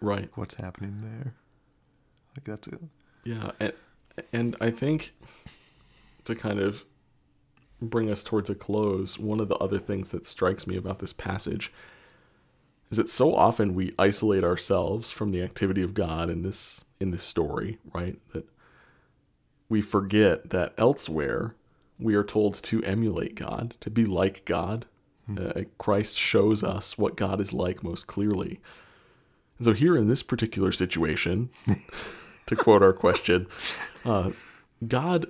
Right. 0.00 0.30
What's 0.34 0.54
happening 0.54 1.00
there? 1.02 1.34
Like 2.36 2.44
that's 2.44 2.68
it. 2.68 2.80
Yeah, 3.24 3.52
and, 3.60 3.72
and 4.32 4.56
I 4.60 4.70
think 4.70 5.12
to 6.24 6.34
kind 6.34 6.58
of 6.58 6.84
bring 7.82 8.10
us 8.10 8.22
towards 8.22 8.48
a 8.50 8.54
close, 8.54 9.18
one 9.18 9.40
of 9.40 9.48
the 9.48 9.56
other 9.56 9.78
things 9.78 10.10
that 10.10 10.26
strikes 10.26 10.66
me 10.66 10.76
about 10.76 10.98
this 10.98 11.12
passage 11.12 11.72
is 12.90 12.98
that 12.98 13.08
so 13.08 13.34
often 13.34 13.74
we 13.74 13.92
isolate 13.98 14.44
ourselves 14.44 15.10
from 15.10 15.30
the 15.30 15.42
activity 15.42 15.82
of 15.82 15.94
God 15.94 16.28
in 16.28 16.42
this 16.42 16.84
in 17.00 17.10
this 17.10 17.22
story, 17.22 17.78
right? 17.92 18.18
That 18.32 18.46
we 19.68 19.80
forget 19.80 20.50
that 20.50 20.74
elsewhere 20.76 21.54
we 21.98 22.14
are 22.14 22.24
told 22.24 22.54
to 22.62 22.82
emulate 22.82 23.34
God, 23.34 23.74
to 23.80 23.90
be 23.90 24.04
like 24.04 24.44
God. 24.44 24.86
Uh, 25.38 25.62
Christ 25.78 26.18
shows 26.18 26.62
us 26.62 26.98
what 26.98 27.16
God 27.16 27.40
is 27.40 27.54
like 27.54 27.82
most 27.82 28.06
clearly. 28.06 28.60
And 29.56 29.64
so 29.64 29.72
here 29.72 29.96
in 29.96 30.08
this 30.08 30.22
particular 30.22 30.72
situation, 30.72 31.48
to 32.46 32.56
quote 32.56 32.82
our 32.82 32.92
question, 32.92 33.46
uh, 34.04 34.30
God 34.86 35.26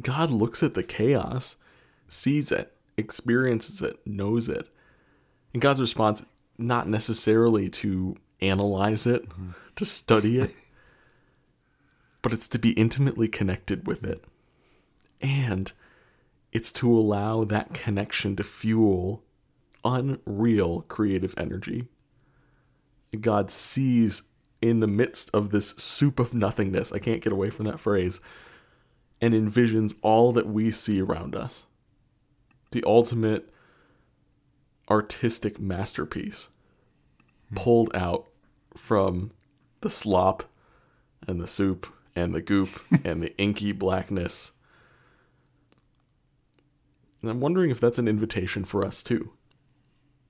God 0.00 0.30
looks 0.30 0.62
at 0.62 0.74
the 0.74 0.82
chaos, 0.82 1.56
sees 2.08 2.52
it, 2.52 2.72
experiences 2.96 3.82
it, 3.82 3.98
knows 4.06 4.48
it. 4.48 4.68
And 5.52 5.62
God's 5.62 5.80
response 5.80 6.24
not 6.58 6.88
necessarily 6.88 7.68
to 7.68 8.16
analyze 8.40 9.06
it, 9.06 9.28
mm-hmm. 9.28 9.50
to 9.76 9.84
study 9.84 10.40
it, 10.40 10.50
but 12.22 12.32
it's 12.32 12.48
to 12.48 12.58
be 12.58 12.72
intimately 12.72 13.28
connected 13.28 13.86
with 13.86 14.04
it. 14.04 14.24
And 15.20 15.72
it's 16.52 16.72
to 16.72 16.90
allow 16.90 17.44
that 17.44 17.74
connection 17.74 18.36
to 18.36 18.44
fuel 18.44 19.22
unreal 19.84 20.82
creative 20.82 21.34
energy. 21.36 21.88
God 23.20 23.50
sees 23.50 24.22
in 24.62 24.80
the 24.80 24.86
midst 24.86 25.30
of 25.34 25.50
this 25.50 25.70
soup 25.70 26.18
of 26.18 26.32
nothingness, 26.32 26.90
I 26.90 26.98
can't 26.98 27.22
get 27.22 27.32
away 27.32 27.50
from 27.50 27.66
that 27.66 27.78
phrase, 27.78 28.20
and 29.20 29.34
envisions 29.34 29.94
all 30.00 30.32
that 30.32 30.46
we 30.46 30.70
see 30.70 31.00
around 31.00 31.36
us. 31.36 31.66
The 32.74 32.82
ultimate 32.88 33.48
artistic 34.90 35.60
masterpiece 35.60 36.48
pulled 37.54 37.94
out 37.94 38.26
from 38.76 39.30
the 39.80 39.88
slop 39.88 40.42
and 41.28 41.40
the 41.40 41.46
soup 41.46 41.86
and 42.16 42.34
the 42.34 42.42
goop 42.42 42.82
and 43.04 43.22
the 43.22 43.32
inky 43.38 43.70
blackness. 43.70 44.54
And 47.22 47.30
I'm 47.30 47.38
wondering 47.38 47.70
if 47.70 47.78
that's 47.78 48.00
an 48.00 48.08
invitation 48.08 48.64
for 48.64 48.84
us 48.84 49.04
too 49.04 49.30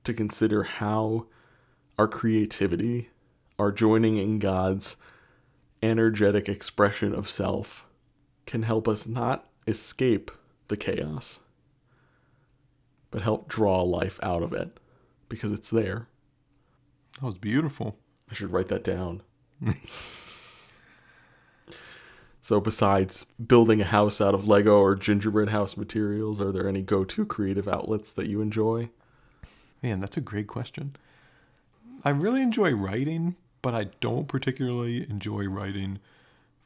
to 0.04 0.12
consider 0.12 0.64
how 0.64 1.24
our 1.98 2.06
creativity, 2.06 3.08
our 3.58 3.72
joining 3.72 4.18
in 4.18 4.38
God's 4.38 4.98
energetic 5.82 6.46
expression 6.46 7.14
of 7.14 7.30
self, 7.30 7.86
can 8.44 8.64
help 8.64 8.86
us 8.86 9.06
not 9.06 9.48
escape 9.66 10.30
the 10.68 10.76
chaos, 10.76 11.40
but 13.14 13.22
help 13.22 13.48
draw 13.48 13.80
life 13.80 14.18
out 14.24 14.42
of 14.42 14.52
it 14.52 14.80
because 15.28 15.52
it's 15.52 15.70
there. 15.70 16.08
That 17.20 17.26
was 17.26 17.38
beautiful. 17.38 17.96
I 18.28 18.34
should 18.34 18.50
write 18.50 18.66
that 18.70 18.82
down. 18.82 19.22
so, 22.40 22.60
besides 22.60 23.24
building 23.46 23.80
a 23.80 23.84
house 23.84 24.20
out 24.20 24.34
of 24.34 24.48
Lego 24.48 24.80
or 24.80 24.96
gingerbread 24.96 25.50
house 25.50 25.76
materials, 25.76 26.40
are 26.40 26.50
there 26.50 26.68
any 26.68 26.82
go 26.82 27.04
to 27.04 27.24
creative 27.24 27.68
outlets 27.68 28.12
that 28.14 28.26
you 28.26 28.40
enjoy? 28.40 28.90
Man, 29.80 30.00
that's 30.00 30.16
a 30.16 30.20
great 30.20 30.48
question. 30.48 30.96
I 32.02 32.10
really 32.10 32.42
enjoy 32.42 32.72
writing, 32.72 33.36
but 33.62 33.74
I 33.74 33.90
don't 34.00 34.26
particularly 34.26 35.08
enjoy 35.08 35.46
writing 35.46 36.00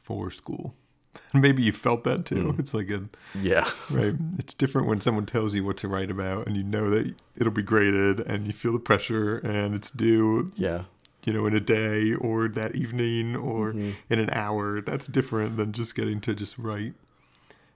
for 0.01 0.31
school. 0.31 0.73
Maybe 1.33 1.61
you 1.63 1.71
felt 1.71 2.03
that 2.05 2.25
too. 2.25 2.55
It's 2.57 2.73
like 2.73 2.89
a 2.89 3.03
Yeah. 3.39 3.69
right. 3.91 4.15
It's 4.37 4.53
different 4.53 4.87
when 4.87 5.01
someone 5.01 5.25
tells 5.25 5.53
you 5.53 5.63
what 5.63 5.77
to 5.77 5.87
write 5.87 6.09
about, 6.11 6.47
and 6.47 6.55
you 6.57 6.63
know 6.63 6.89
that 6.89 7.13
it'll 7.37 7.53
be 7.53 7.61
graded, 7.63 8.19
and 8.21 8.47
you 8.47 8.53
feel 8.53 8.73
the 8.73 8.79
pressure, 8.79 9.37
and 9.37 9.75
it's 9.75 9.91
due, 9.91 10.51
Yeah. 10.55 10.85
you 11.25 11.33
know, 11.33 11.45
in 11.45 11.55
a 11.55 11.59
day 11.59 12.13
or 12.13 12.47
that 12.47 12.75
evening 12.75 13.35
or 13.35 13.73
Mm-hmm. 13.73 13.91
in 14.09 14.19
an 14.19 14.29
hour. 14.31 14.81
That's 14.81 15.07
different 15.07 15.57
than 15.57 15.71
just 15.73 15.95
getting 15.95 16.19
to 16.21 16.33
just 16.33 16.57
write. 16.57 16.93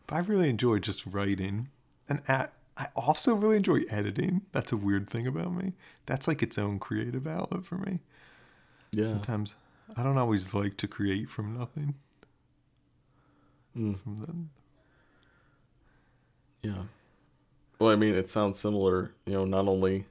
But 0.07 0.15
I 0.15 0.19
really 0.19 0.49
enjoy 0.49 0.79
just 0.79 1.05
writing, 1.05 1.69
and 2.09 2.21
at, 2.27 2.53
I 2.75 2.87
also 2.95 3.35
really 3.35 3.57
enjoy 3.57 3.81
editing. 3.89 4.41
That's 4.51 4.71
a 4.71 4.77
weird 4.77 5.07
thing 5.09 5.27
about 5.27 5.53
me. 5.53 5.73
That's 6.07 6.27
like 6.27 6.41
its 6.41 6.57
own 6.57 6.79
creative 6.79 7.27
outlet 7.27 7.65
for 7.65 7.75
me. 7.75 7.99
Yeah. 8.91 9.05
Sometimes 9.05 9.53
I 9.95 10.01
don't 10.03 10.17
always 10.17 10.53
like 10.55 10.75
to 10.77 10.87
create 10.87 11.29
from 11.29 11.55
nothing. 11.57 11.95
Mm. 13.77 13.99
From 13.99 14.17
the, 14.17 14.33
Yeah. 16.67 16.83
Well, 17.79 17.91
I 17.91 17.95
mean, 17.95 18.15
it 18.15 18.29
sounds 18.29 18.59
similar. 18.59 19.13
You 19.25 19.33
know, 19.33 19.45
not 19.45 19.67
only 19.67 20.05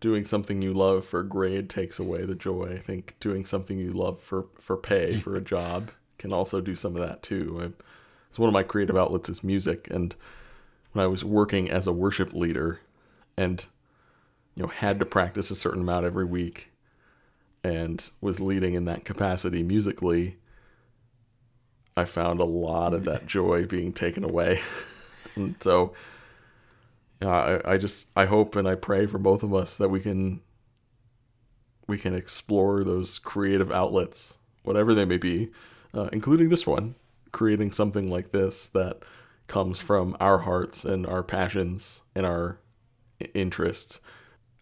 doing 0.00 0.24
something 0.24 0.62
you 0.62 0.74
love 0.74 1.04
for 1.04 1.20
a 1.20 1.28
grade 1.28 1.70
takes 1.70 1.98
away 1.98 2.24
the 2.24 2.34
joy. 2.34 2.72
I 2.74 2.78
think 2.78 3.14
doing 3.20 3.44
something 3.44 3.78
you 3.78 3.90
love 3.92 4.20
for 4.20 4.46
for 4.58 4.76
pay 4.76 5.16
for 5.16 5.36
a 5.36 5.40
job 5.40 5.90
can 6.18 6.32
also 6.32 6.60
do 6.60 6.76
some 6.76 6.96
of 6.96 7.02
that 7.06 7.22
too. 7.22 7.58
I, 7.62 7.82
it's 8.30 8.38
one 8.38 8.48
of 8.48 8.52
my 8.54 8.62
creative 8.62 8.96
outlets 8.96 9.28
is 9.28 9.44
music, 9.44 9.88
and 9.90 10.14
when 10.92 11.04
I 11.04 11.08
was 11.08 11.24
working 11.24 11.70
as 11.70 11.86
a 11.86 11.92
worship 11.92 12.32
leader, 12.34 12.80
and 13.36 13.64
you 14.54 14.62
know 14.62 14.68
had 14.68 14.98
to 14.98 15.06
practice 15.06 15.50
a 15.50 15.54
certain 15.54 15.82
amount 15.82 16.06
every 16.06 16.24
week, 16.24 16.70
and 17.64 18.10
was 18.20 18.40
leading 18.40 18.74
in 18.74 18.84
that 18.86 19.04
capacity 19.04 19.62
musically. 19.62 20.36
I 21.96 22.04
found 22.04 22.40
a 22.40 22.46
lot 22.46 22.92
of 22.92 23.04
that 23.04 23.26
joy 23.26 23.66
being 23.66 23.92
taken 23.92 24.22
away. 24.22 24.60
and 25.34 25.56
so 25.60 25.94
yeah, 27.22 27.60
I, 27.64 27.72
I 27.72 27.76
just 27.78 28.06
I 28.14 28.26
hope 28.26 28.56
and 28.56 28.68
I 28.68 28.74
pray 28.74 29.06
for 29.06 29.18
both 29.18 29.42
of 29.42 29.54
us 29.54 29.76
that 29.78 29.88
we 29.88 30.00
can 30.00 30.40
we 31.86 31.98
can 31.98 32.14
explore 32.14 32.84
those 32.84 33.18
creative 33.18 33.70
outlets, 33.70 34.38
whatever 34.64 34.92
they 34.92 35.04
may 35.04 35.18
be, 35.18 35.50
uh, 35.94 36.08
including 36.12 36.48
this 36.48 36.66
one, 36.66 36.96
creating 37.32 37.70
something 37.70 38.08
like 38.08 38.32
this 38.32 38.68
that 38.70 38.98
comes 39.46 39.80
from 39.80 40.16
our 40.20 40.38
hearts 40.38 40.84
and 40.84 41.06
our 41.06 41.22
passions 41.22 42.02
and 42.14 42.26
our 42.26 42.58
interests. 43.34 44.00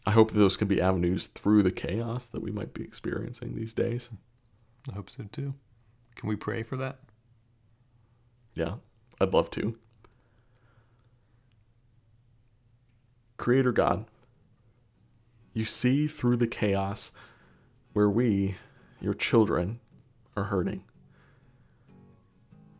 I 0.07 0.11
hope 0.11 0.33
that 0.33 0.38
those 0.38 0.59
can 0.59 0.68
be 0.68 0.83
avenues 0.83 1.29
through 1.29 1.62
the 1.62 1.73
chaos 1.73 2.27
that 2.27 2.42
we 2.42 2.51
might 2.51 2.75
be 2.75 2.85
experiencing 2.85 3.55
these 3.55 3.73
days. 3.73 4.11
I 4.90 4.94
hope 4.94 5.09
so 5.09 5.25
too. 5.33 5.55
Can 6.14 6.29
we 6.29 6.37
pray 6.37 6.62
for 6.62 6.77
that? 6.77 6.99
Yeah, 8.55 8.75
I'd 9.21 9.33
love 9.33 9.51
to. 9.51 9.77
Creator 13.37 13.73
God, 13.73 14.05
you 15.53 15.64
see 15.64 16.07
through 16.07 16.37
the 16.37 16.47
chaos 16.47 17.11
where 17.93 18.09
we, 18.09 18.57
your 19.01 19.14
children, 19.14 19.81
are 20.37 20.45
hurting. 20.45 20.85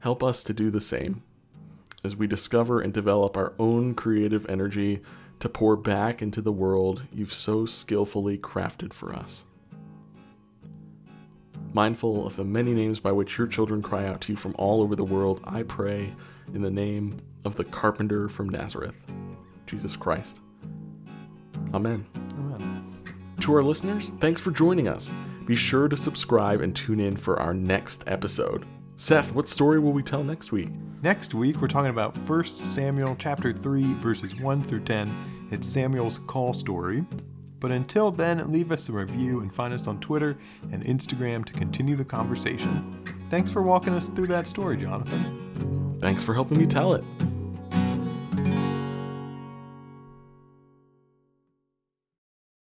Help 0.01 0.23
us 0.23 0.45
to 0.45 0.53
do 0.53 0.71
the 0.71 0.81
same 0.81 1.23
as 2.05 2.15
we 2.15 2.27
discover 2.27 2.81
and 2.81 2.93
develop 2.93 3.37
our 3.37 3.55
own 3.59 3.95
creative 3.95 4.45
energy 4.49 5.01
to 5.41 5.49
pour 5.49 5.77
back 5.77 6.21
into 6.21 6.41
the 6.41 6.53
world 6.53 7.03
you've 7.13 7.33
so 7.33 7.65
skillfully 7.65 8.37
crafted 8.37 8.93
for 8.93 9.15
us. 9.15 9.45
Mindful 11.75 12.25
of 12.25 12.37
the 12.37 12.45
many 12.45 12.73
names 12.73 13.01
by 13.01 13.11
which 13.11 13.37
your 13.37 13.49
children 13.49 13.83
cry 13.83 14.07
out 14.07 14.21
to 14.23 14.33
you 14.33 14.37
from 14.37 14.55
all 14.57 14.81
over 14.81 14.95
the 14.95 15.03
world, 15.03 15.41
I 15.43 15.65
pray 15.65 16.15
in 16.55 16.63
the 16.63 16.71
name 16.71 17.17
of 17.45 17.57
the 17.57 17.65
carpenter 17.65 18.29
from 18.29 18.49
Nazareth, 18.49 18.97
Jesus 19.67 19.97
Christ. 19.97 20.41
Amen. 21.75 22.07
Amen. 22.39 22.95
To 23.41 23.55
our 23.55 23.63
listeners, 23.63 24.13
thanks 24.21 24.41
for 24.41 24.53
joining 24.53 24.87
us. 24.87 25.13
Be 25.47 25.57
sure 25.57 25.89
to 25.89 25.97
subscribe 25.97 26.61
and 26.61 26.77
tune 26.77 27.01
in 27.01 27.17
for 27.17 27.41
our 27.41 27.55
next 27.55 28.05
episode. 28.07 28.65
Seth, 28.95 29.35
what 29.35 29.49
story 29.49 29.81
will 29.81 29.93
we 29.93 30.03
tell 30.05 30.23
next 30.23 30.53
week? 30.53 30.69
Next 31.03 31.35
week 31.35 31.61
we're 31.61 31.67
talking 31.67 31.91
about 31.91 32.17
1 32.17 32.45
Samuel 32.45 33.17
chapter 33.19 33.53
3 33.53 33.83
verses 33.95 34.41
1 34.41 34.63
through 34.63 34.85
10. 34.85 35.49
It's 35.51 35.67
Samuel's 35.67 36.19
call 36.19 36.55
story. 36.55 37.05
But 37.61 37.71
until 37.71 38.11
then, 38.11 38.53
leave 38.53 38.71
us 38.73 38.89
a 38.89 38.93
review 38.93 39.41
and 39.41 39.55
find 39.55 39.73
us 39.73 39.87
on 39.87 40.01
Twitter 40.01 40.37
and 40.71 40.85
Instagram 40.85 41.45
to 41.47 41.53
continue 41.53 41.97
the 41.97 42.05
conversation. 42.05 43.03
Thanks 43.31 43.51
for 43.51 43.63
walking 43.63 43.95
us 43.95 44.09
through 44.09 44.27
that 44.29 44.47
story, 44.47 44.77
Jonathan. 44.77 45.97
Thanks 46.01 46.23
for 46.23 46.35
helping 46.35 46.59
me 46.59 46.67
tell 46.67 46.93
it. 46.93 47.05